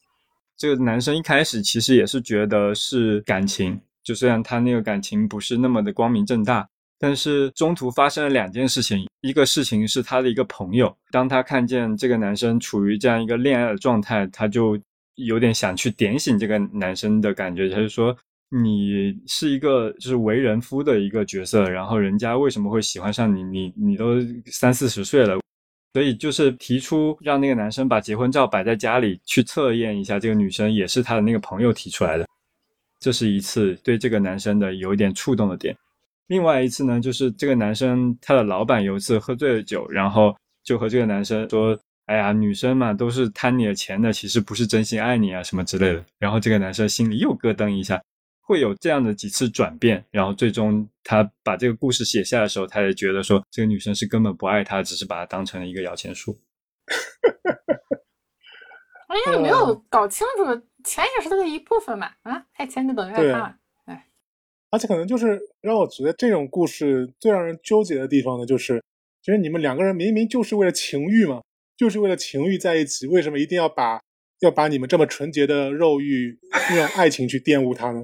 [0.56, 6.66] 这个男生一开始其实也是觉得是感情，就虽然他那个感情不是那么的光明正大，
[6.98, 14.78] 但是中途发生了两件事情，一个事情是他的一个朋友，当他看见这个男生处于这样一个恋爱的状态，他就
[15.16, 18.16] 有点想去点醒这个男生的感觉，他就说。
[18.50, 23.42] 你是一个就是为人夫的一个角色，然后人家为什么会喜欢上你？
[23.44, 24.16] 你你都
[24.46, 25.38] 三四十岁了，
[25.94, 32.26] 所以就是提出让那个男生把结婚照摆在家里去测验一下，这个女生也是他的那个朋友提出来的，
[32.98, 35.76] 这是一次对这个男生的有一点触动的点。
[36.26, 46.04] 另外一次呢，就是这个男生他的老板有一次喝醉了酒，然后就和这个男生说：“哎呀，女生嘛都是贪你的钱的，其实不是真心爱你啊什么之类的。
[46.18, 48.00] 然后这个男生心里又咯噔一下，
[48.50, 56.36] 会有这样的几次转变，然后最终他把这个故事写下的时候，他也觉得说这个女生是根本不爱他，只是把他当成了一个摇钱树。
[59.06, 60.44] 哎呀，没有搞清楚，
[60.82, 62.10] 钱也是他的一部分嘛。
[62.22, 63.54] 啊，爱钱就等于爱他嘛。
[64.72, 68.82] 而且可能就是让我觉得这种故事最让人纠结的地方呢，就是
[69.22, 71.40] 其实你们两个人明明就是为了情欲嘛，
[71.76, 74.00] 就是为了情欲在一起，为什么一定要把
[74.40, 76.38] 要把你们这么纯洁的肉欲
[76.74, 78.02] 用爱情去玷污它呢？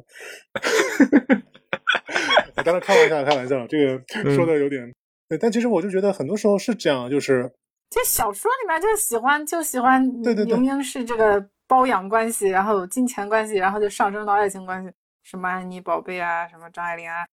[2.56, 4.94] 我当然开玩笑，开玩笑，这个说的有点
[5.28, 7.50] 对，但其实我就觉得很多时候是这样，就是
[7.90, 14.90] 这小说里面就喜欢就喜欢，对对对明明是这个包养关系，然后有金钱关系，然后就上升到爱情关系，
[15.22, 17.26] 什么安妮宝贝啊，什么张爱玲啊，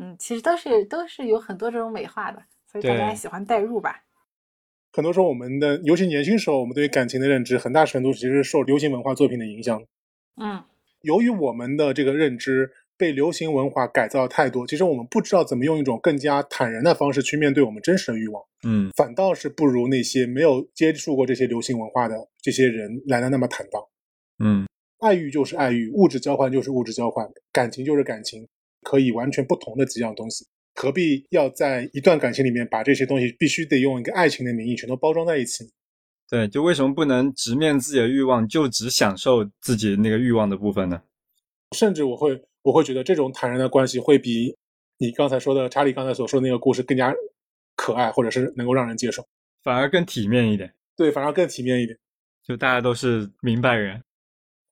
[0.00, 4.02] 嗯，其实都是都是有很多这种美化的，所以大家也喜欢代入吧。
[4.92, 9.82] 很多时候我们的，尤其年轻时候，我们对于感情的认知，很大程度其实是受流行文化作品的影响。
[10.36, 10.62] 嗯，
[11.02, 23.82] 由于我们的这个认知被流行文化改造太多，其实我们不知道怎么用一种更加坦然的方式去面对我们真实的欲望，嗯，反倒是不如那些没有接触过这些流行文化的这些人来的那么坦荡。
[24.42, 24.66] 嗯，
[24.98, 28.48] 爱欲就是爱欲，物质交换就是物质交换，感情就是感情，
[28.82, 30.46] 可以完全不同的几样东西，
[30.80, 35.70] 何必要在一段感情里面把这些东西必须得用一个爱情的名义全都包装在一起？
[36.26, 41.02] 对，就为什么不能直面自己的欲望，就只享受自己那个欲望的部分呢？
[41.76, 44.56] 甚至我会我会觉得这种坦然的关系会比
[44.96, 47.12] 你刚才说的查理刚才所说的那个故事更加
[47.76, 49.22] 可爱，或者是能够让人接受。
[49.62, 51.98] 反而更体面一点，对，反而更体面一点。
[52.42, 54.02] 就大家都是明白人。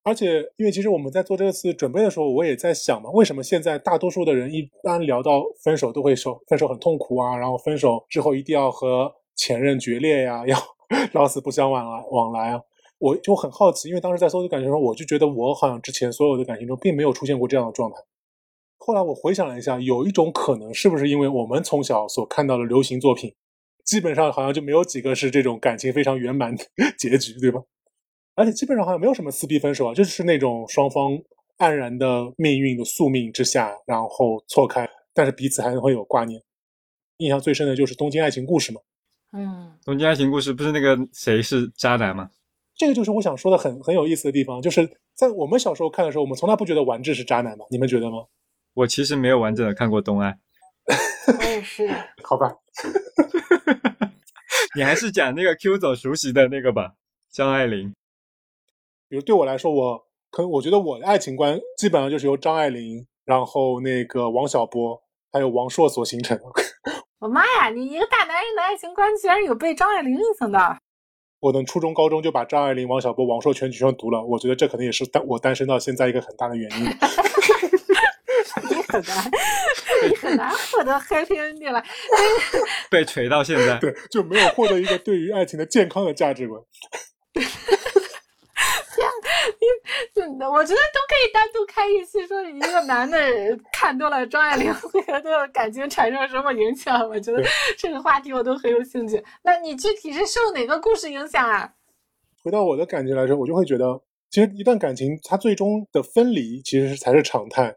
[0.09, 10.57] 而且，因为其实我们在做这次准备的时候，我也在想嘛，为什么现在大多数的人一般聊到分手都会说分手很痛苦啊，然后分手之后一定要和前任决裂呀、要
[11.13, 12.61] 老死不相往来往来啊？
[12.99, 17.97] 我就很好奇，因为当时在搜集感情的时候，我就觉得我好像之前所有的感情中并没有出现过这样的状态。
[18.79, 23.35] 后来我回想了一下，有一种可能是不是因为我们从小所看到的流行作品，
[23.85, 26.65] 基本上好像就没有几个是这种感情非常圆满的
[26.99, 27.61] 结局，对吧？
[28.39, 31.19] 而且基本上好像没有什么撕逼分手啊，就是那种双方
[31.59, 36.41] 黯然的命运的宿命之下，然后错开，但是彼此还会有挂念。
[37.17, 38.81] 印象最深的就是《东京爱情故事》嘛，
[39.33, 42.31] 嗯，东京爱情故事不是那个谁是渣男吗？
[42.77, 48.19] 这个就是我想说的很很有意思的地方，就是在我们小时候看的时候，我们从来不觉得丸治是渣男嘛，你们觉得吗？
[48.75, 50.31] 我其实没有完整的看过《东爱》，
[51.39, 51.89] 我也是。
[52.23, 52.55] 好吧，
[54.77, 56.93] 你还是讲那个 Q 总熟悉的那个吧，
[57.33, 57.93] 张爱玲。
[59.09, 65.01] 比如对我来说，我可能我觉得我的爱情观基本上就是由张爱玲，然后那个王小波
[65.33, 66.45] 还有王朔所形成的。
[67.21, 70.79] 我妈呀，你一个大男人的爱情观居然有被张爱玲影响的，
[71.41, 76.87] 我等初中、高中就把张爱玲、王小波、王朔全全读了，我觉得这可能也是单我单身到现在一个很大的原因。
[78.69, 79.31] 你很难，
[80.09, 81.83] 你很难获得 happy ending 了。
[82.91, 86.61] 被锤到现在，对，就没有获得一个对于爱情的健康的价值观。
[90.15, 93.19] 嗯，我觉得都可以单独开一期，说一个男的
[93.73, 97.09] 看多了张爱玲会对他的感情产生什么影响。
[97.09, 97.43] 我觉得
[97.77, 99.23] 这个话题我都很有兴趣。
[99.43, 101.73] 那你具体是受哪个故事影响啊？
[102.43, 107.75] 回到我的感觉来说，我就会觉得，其实一段感情它最终的分离其实是才是常态。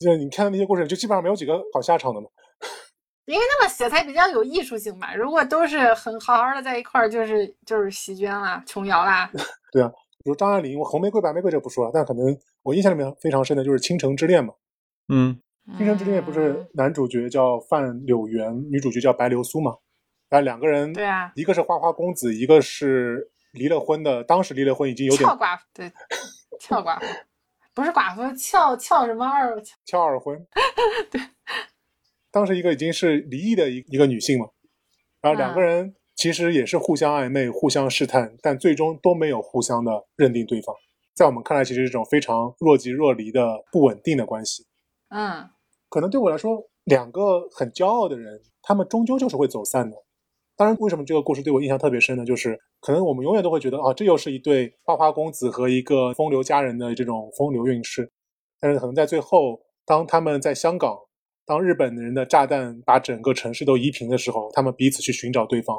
[0.00, 2.28] 就是你看那些故事，就基本上没有几个好下场的嘛。
[3.26, 5.14] 因为那么写才比较有艺术性嘛。
[5.14, 9.30] 如果都是很好好的在一块儿，就是就是席绢啦、琼瑶啦，
[10.24, 14.54] 比如张爱玲，我红玫瑰、白玫瑰这不说了，但可能我印象里面非常深的就是《倾城之恋》嘛。
[15.08, 15.40] 嗯，
[15.78, 19.76] 《倾城之恋》不是男主角叫范柳原，女主角叫白流苏嘛？
[20.28, 25.90] 然后两个人，对啊，一个是花花公子，一个是离了婚的，当时离了婚已经有点俏寡妇对，
[26.60, 27.06] 俏寡妇
[27.72, 30.46] 不是寡妇，俏俏什么二俏二婚。
[31.10, 31.20] 对，
[32.30, 34.48] 当时一个已经是离异的一一个女性嘛，
[35.22, 40.74] 然后两个人其实也是互相暧昧、互相试探，但最终都没有互相的认定对方。
[41.14, 44.66] 在我们看来，其实是一种非常若即若离的不稳定的关系。
[45.10, 45.48] 嗯
[45.88, 49.96] 可能对我来说，两个很骄傲的人，他们终究就是会走散的。
[50.56, 52.24] 当然，为什么这个故事对我印象特别深呢？
[52.24, 58.10] 就是可能我们永远都会觉得啊，这又是一对花花公子和一个风流佳人的这种风流韵事。
[58.58, 60.98] 但是可能在最后，当他们在香港，
[61.46, 65.78] 当日本人的炸弹把整个城市都夷平的时候，他们彼此去寻找对方，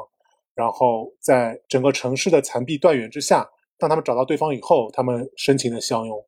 [0.54, 3.48] 然后在整个城市的残壁断垣之下，
[3.78, 6.18] 当他们找到对方以后，他们深情的相拥，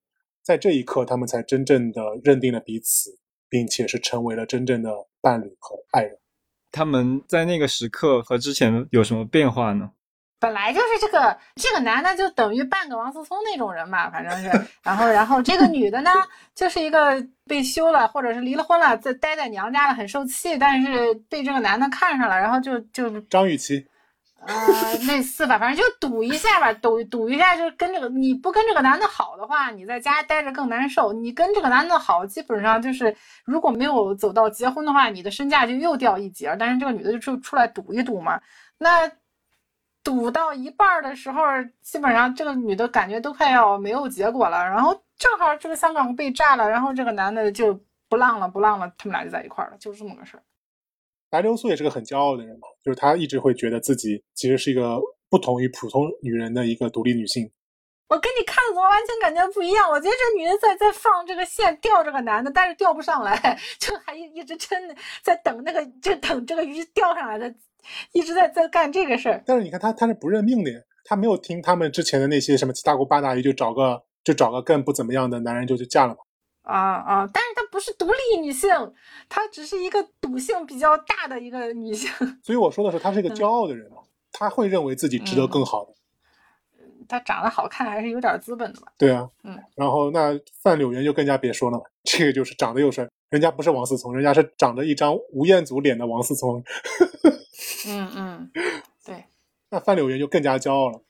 [0.43, 3.11] 在这一刻，他们才真正的认定了彼此，
[3.49, 4.91] 并且是成为了真正的
[5.21, 6.19] 伴侣和爱人。
[6.71, 9.91] 他们在那个时刻和之前有什么变化呢？
[10.41, 14.49] 本来就是这个这个男的就等于半个王思聪那种人嘛，反正是，
[14.83, 16.11] 然后然后这个女的呢，
[16.53, 23.87] 就是一个被休了或者是离了婚了，在待在娘家了，很受气，但是被这个男的看上了，然后就就张雨绮，
[24.47, 36.57] 呃类似吧，反正就赌一下吧，赌赌一下，就是跟这个你不跟这个男的好的话，你在家待着更难受；你跟这个男的好，基本上就是如果没有走到结婚的话，你的身价就又掉一截。
[36.59, 38.41] 但是这个女的就出出来赌一赌嘛，
[38.79, 39.11] 那
[40.03, 41.43] 赌到一半的时候，
[41.81, 50.43] 基本上这个女的感觉都快要没有结果了，然后正好这个香港被炸了，然后这个男的就不浪了，不浪了，他们俩就在一块了，就是这么个事儿。
[51.33, 55.01] 白流苏也是个很骄傲的人嘛，就是她一直会觉得自己其实是一个
[55.31, 57.51] 不同于普通女人的一个独立女性。
[58.09, 59.89] 我跟你看的怎么完全感觉不一样？
[59.91, 63.35] 我觉得这女的在在放这个线钓这个男的，但是钓不上来，
[63.81, 64.77] 就还一一直抻
[65.23, 67.51] 在等那个，就等这个鱼钓上来的，
[68.13, 69.43] 一直在在干这个事儿。
[69.47, 76.21] 但是你看她，她是不认命的呀，她没有听他们之前的那些什么七大姑八大姨，就找个就找个更不怎么样的男人就去嫁了嘛。
[76.63, 77.31] 啊啊！
[77.33, 78.71] 但是她不是独立女性，
[79.29, 82.11] 她只是一个赌性比较大的一个女性。
[82.43, 83.99] 所以我说的是，她是一个骄傲的人嘛，
[84.31, 85.93] 她会认为自己值得更好的。
[87.09, 88.93] 她长得好看，还是有点资本的吧？
[88.97, 96.63] 对啊，嗯，然后那范柳园就更加别说了，这个就是长得又帅，人家不是王思聪，人家是长着一张吴彦祖脸的王思聪，
[97.87, 98.51] 嗯嗯，
[99.05, 99.25] 对，
[99.69, 101.03] 那范柳园就更加骄傲了。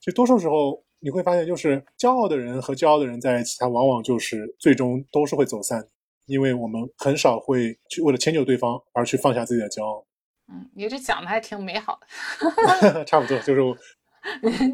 [0.00, 5.80] 其实多数时候你会发现，就是骄傲的人和骄傲的人在一起，他往往就是最终都是会走散，
[6.24, 10.04] 因为我们很少会去为了迁就对方而去放下自己的骄傲。
[10.52, 13.04] 嗯，你这讲的还挺美好的。
[13.06, 13.62] 差不多就是，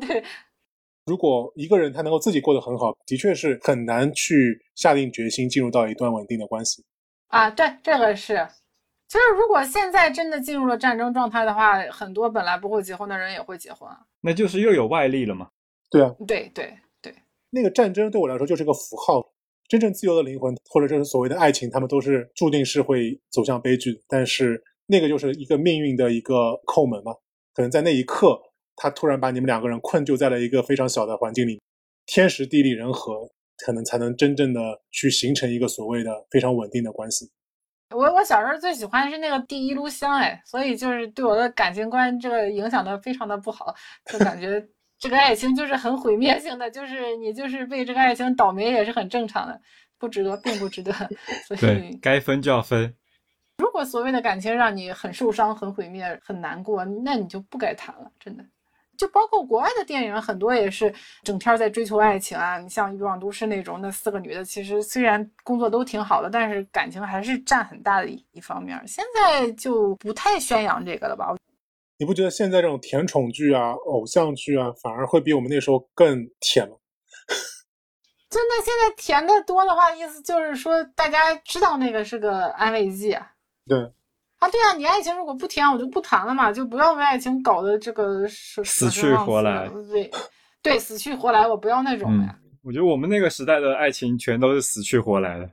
[0.00, 0.24] 对，
[1.04, 6.82] 如果一个人他能够自己过得很好，的确是很难去下定决心进入到一段稳定的关系。
[7.28, 8.36] 啊，对，这个是，
[9.06, 13.98] 就是如果现在真的进入了战争状态的话，很多本来不会结婚的人也会结婚啊。
[14.22, 15.50] 那就是又有外力了嘛。
[15.93, 17.14] 对啊，对对对，
[17.51, 19.23] 那个战争对我来说就是个符号。
[19.69, 23.98] 真正自由的灵魂，或者这是所谓的爱情，他们都是注定是会走向悲剧。
[24.06, 27.14] 但是那个就是一个命运的一个叩门嘛，
[27.55, 28.39] 可能在那一刻，
[28.77, 31.59] 他突然把你们两个人困就在了一个非常小的环境里，
[32.05, 33.31] 天时地利人和，
[33.64, 37.31] 可能才能真正的去形成一个所谓的非常稳定的关系。
[37.94, 43.74] 我我小时候最喜欢的是那个第一炉香，哎，所以就是对我的感情观这个影响的非常的不好，
[44.12, 44.62] 就感觉
[45.02, 49.60] 这个爱情就是很毁灭性的，就是你就是被这个爱情倒霉也是很正常的，
[49.98, 50.92] 不值得，并不值得。
[51.44, 52.94] 所以，该分就要分。
[53.58, 58.44] 如果所谓的感情让你很受伤、很毁灭、很难过，那你就不该谈了，真的。
[58.96, 62.58] 就包括国外的电影，很多也是整天在追求爱情啊。
[62.58, 68.80] 你像《欲望都市》那种，那四个女的其实虽然工作都挺好的，但是感情还是占很大的一一方面。
[68.86, 71.34] 现在就不太宣扬这个了吧？
[72.02, 76.74] 你不觉得现在这种甜宠剧啊、偶像剧啊，反而会比我们那时候更甜吗？
[78.28, 83.30] 真的，现在甜的多的话，意思就是说大家知道那个是个安慰剂啊。
[83.68, 83.78] 对，
[84.40, 90.10] 啊，对啊，你爱情如果不甜，我就不谈了嘛，就不要为爱情搞得这个死死去活来，对，
[90.60, 92.28] 对，死去活来，我不要那种嗯。
[92.64, 95.48] 我觉得我们那个时代的爱情全都是死去活来的。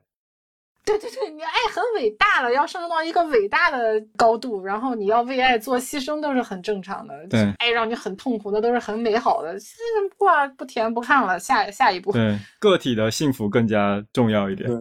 [0.85, 7.27] 对对对，你爱很伟大了，要上升到一个伟大的高度，然后你要为爱做牺牲，都是很正常的。
[7.27, 9.59] 对爱让你很痛苦的，都是很美好的。
[9.59, 12.11] 现在不啊，不甜不看了，下下一步。
[12.11, 14.67] 对， 个体的幸福更加重要一点。
[14.67, 14.77] 对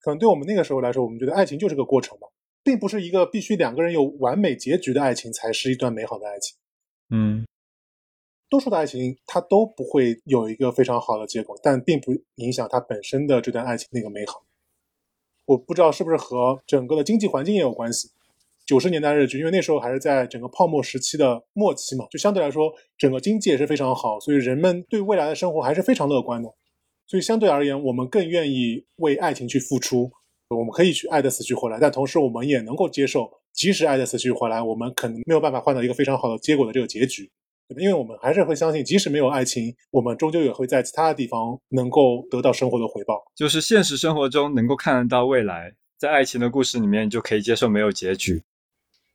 [0.00, 2.26] 可能对我们那个时候来说，我们觉得爱情就是个过程吧，
[2.62, 6.56] 并不是一个必须两个人有完美结局的爱情才是一段美好的爱情。
[7.10, 7.44] 嗯，
[8.48, 14.42] 多数的爱情它都不会有一个非常好的结果，但并不影响它本身的这段爱情那个美好。
[15.46, 18.10] 我不知道是不是和整个的经济环境也有关系。
[18.66, 26.48] 九十年代日剧，因为那时候还是在整个泡沫时期的末期嘛，就相对来说整个经济也是非常好，所以人们对未来的生活还是非常乐观的。
[27.06, 30.10] 所以相对而言，我们更愿意为爱情去付出，
[30.48, 37.30] 我们可以去爱的死去活来，但同时我们也能够接受，即使爱的死去活来，我们可能没有办法换到一个非常好的结果的这个结局。
[37.66, 43.22] 对吧因为我们还是会相信，即使没有爱情，我们终究也会在其他的地方能够得到生活的回报。
[43.34, 48.42] 就是现实生活中能够看得到未来，在爱情的故事里面就可以接受没有结局。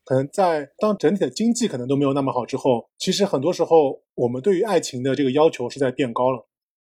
[0.03, 6.47] 可能在当整体的经济可能都没有那么好之后，其实很多时候我们对于爱情的这个要求是在变高了。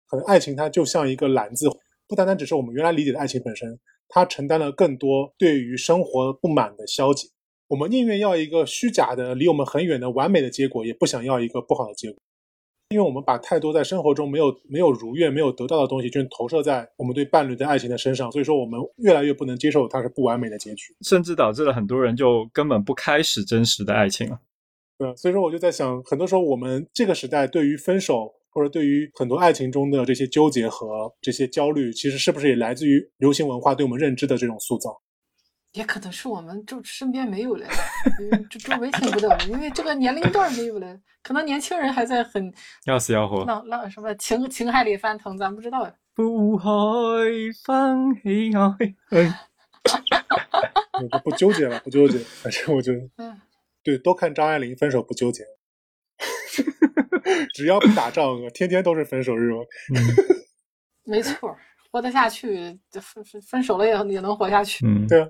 [0.09, 1.69] 可能爱情它就像一个篮子，
[2.07, 3.79] 不单单只是我们原来理解的爱情本身，
[4.09, 7.29] 它承担了更多对于生活不满的消解。
[7.69, 12.19] 我们宁愿要一个虚假的、离我们很远的完美的结果，也不想要一个不好的结果。
[12.89, 20.95] 因为我们把太多在生活中没有没有如愿、没有得到的东西，就投射在我们对伴侣的爱情的身上，所以说我们越来越不能接受它是不完美的结局。
[21.03, 24.41] 甚至导致了很多人就根本不开始真实的爱情了。
[24.97, 34.99] 对，所以说我就在想，很多时候我们这个时代对于分手，或者对于很多爱情中的这些纠结和这些焦虑，其实是不是也来自于流行文化对我们认知的这种塑造？
[35.73, 37.67] 也可能是我们就身边没有了，
[38.21, 42.53] 嗯周周围听不到了，因为这个年龄段没有了，可能年轻人还在很
[42.87, 43.45] 要死要活。
[43.45, 45.95] 浪浪什么情情海里翻腾，咱不知道呀。
[46.15, 46.67] 不海
[47.65, 49.35] 放弃爱。
[51.01, 53.41] 我就不纠结了，不纠结，反正我就嗯，
[53.85, 55.45] 对多看张爱玲分手不纠结，
[57.55, 59.53] 只要不打仗，天天都是分手日。
[61.07, 61.57] 没错，
[61.93, 64.85] 活得下去，这分分分手了也也能活下去。
[64.85, 65.29] 嗯，对啊，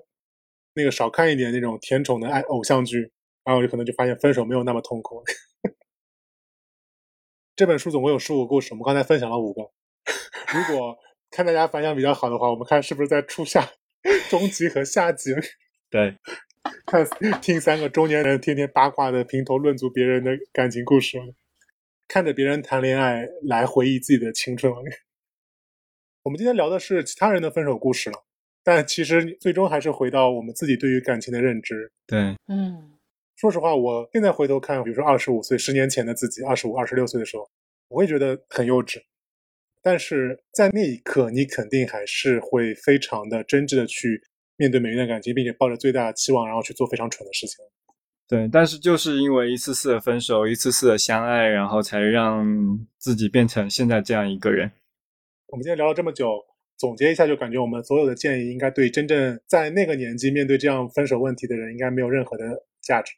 [0.74, 3.10] 那个少看一点那种甜宠的爱偶像剧，
[3.44, 5.22] 然后有可能就发现分手没有那么痛苦。
[7.56, 9.62] 这本书总共有十五个故事，我们刚才分享了五个。
[10.54, 10.96] 如果
[11.30, 13.68] 看大家反响比较好的话，我们看是不是在初夏
[14.30, 15.34] 中集和下集，
[15.90, 16.16] 对，
[16.86, 17.04] 看
[17.42, 21.18] 听三个中年人天天八卦的评头论足别人的感情故事，
[22.06, 24.72] 看着别人谈恋爱来回忆自己的青春。
[26.22, 28.24] 我们今天聊的是其他人的分手故事了，
[28.68, 31.90] 但其实最终还是回到我们自己对于感情的认知。
[32.06, 32.98] 对，嗯，
[33.34, 37.48] 说实话，我现在回头看，比如说二十五岁、十年前的自己，二十五、二十六岁的时候，
[37.88, 39.00] 我会觉得很幼稚。
[39.82, 44.22] 但是在那一刻，你肯定还是会非常的真挚的去
[44.58, 47.64] 面对每一段感情，并且抱着最大的期望，然后去做非常蠢的事情。
[48.28, 52.46] 对，但是就是因为一次次的分手，一次次的相爱，然后才让
[52.98, 54.70] 自己变成现在这样一个人。
[55.46, 56.44] 我们今天聊了这么久，
[56.78, 62.44] 总结一下，就感觉我们所有的建议应该对真正在那个年纪面对这样分手问题的人，应该没有任何的
[62.80, 63.12] 价值。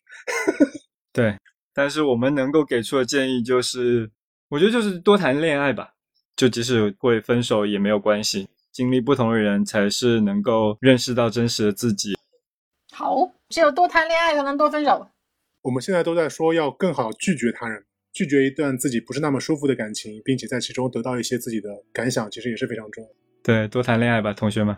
[1.12, 1.36] 对，
[1.74, 4.10] 但是我们能够给出的建议就是，
[4.48, 5.92] 我觉得就是多谈恋爱吧，
[6.34, 12.14] 就即使会分手也没有关系，经历不同的人才是能够认识到真实的自己。
[12.92, 15.06] 好，只有多谈恋爱才能多分手。
[15.62, 23.16] 我们现在都在说要更好拒绝他人，拒绝一段自己不是那么舒服的感情，并且在其中得到一些自己的感想，其实也是非常重要的。
[23.42, 24.76] 对，多谈恋爱吧，同学们。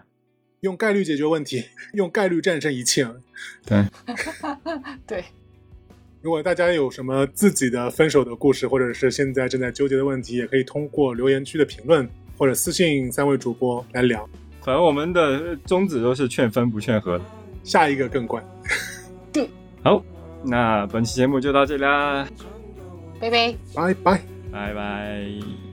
[0.60, 1.64] 用概率解决问题，
[1.94, 3.06] 用概率战胜一切。
[3.66, 3.84] 对，
[5.06, 5.24] 对，
[6.20, 12.08] 如果大家有什么自己的分手的故事，或者是现在正在纠结的问题，也可以通过留言区的评论
[12.38, 14.28] 或者私信三位主播来聊。
[14.60, 17.20] 反正我们的宗旨都是劝分不劝和。
[17.64, 18.42] 下一个更怪。
[19.82, 20.04] 好，
[20.44, 22.28] 那本期节目就到这里啦，
[23.20, 23.54] 拜拜。
[23.74, 24.22] 拜拜。
[24.52, 25.71] 拜拜。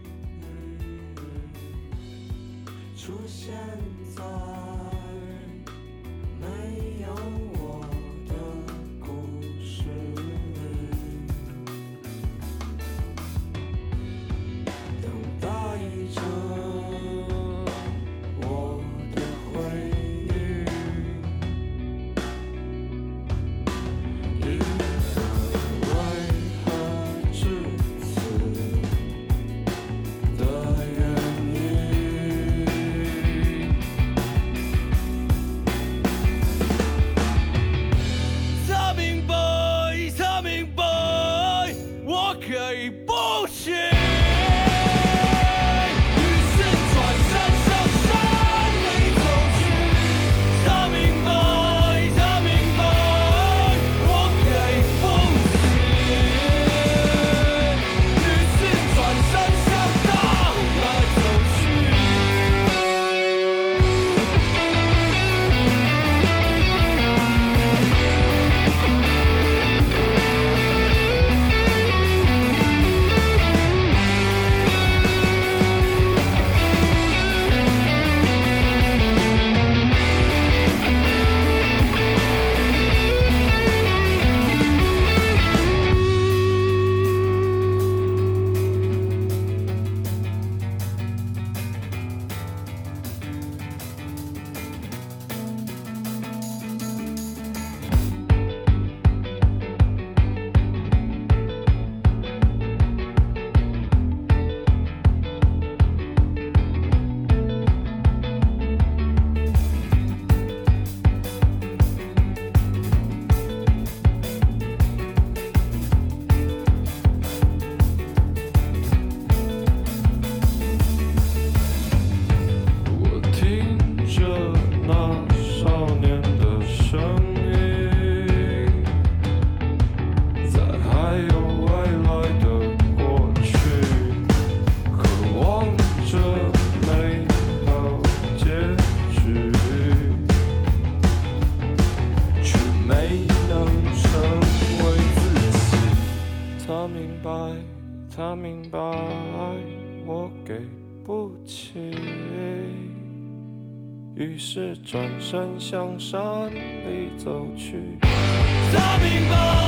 [155.29, 157.99] 转身向山里走去。
[158.01, 159.58] 他，明白。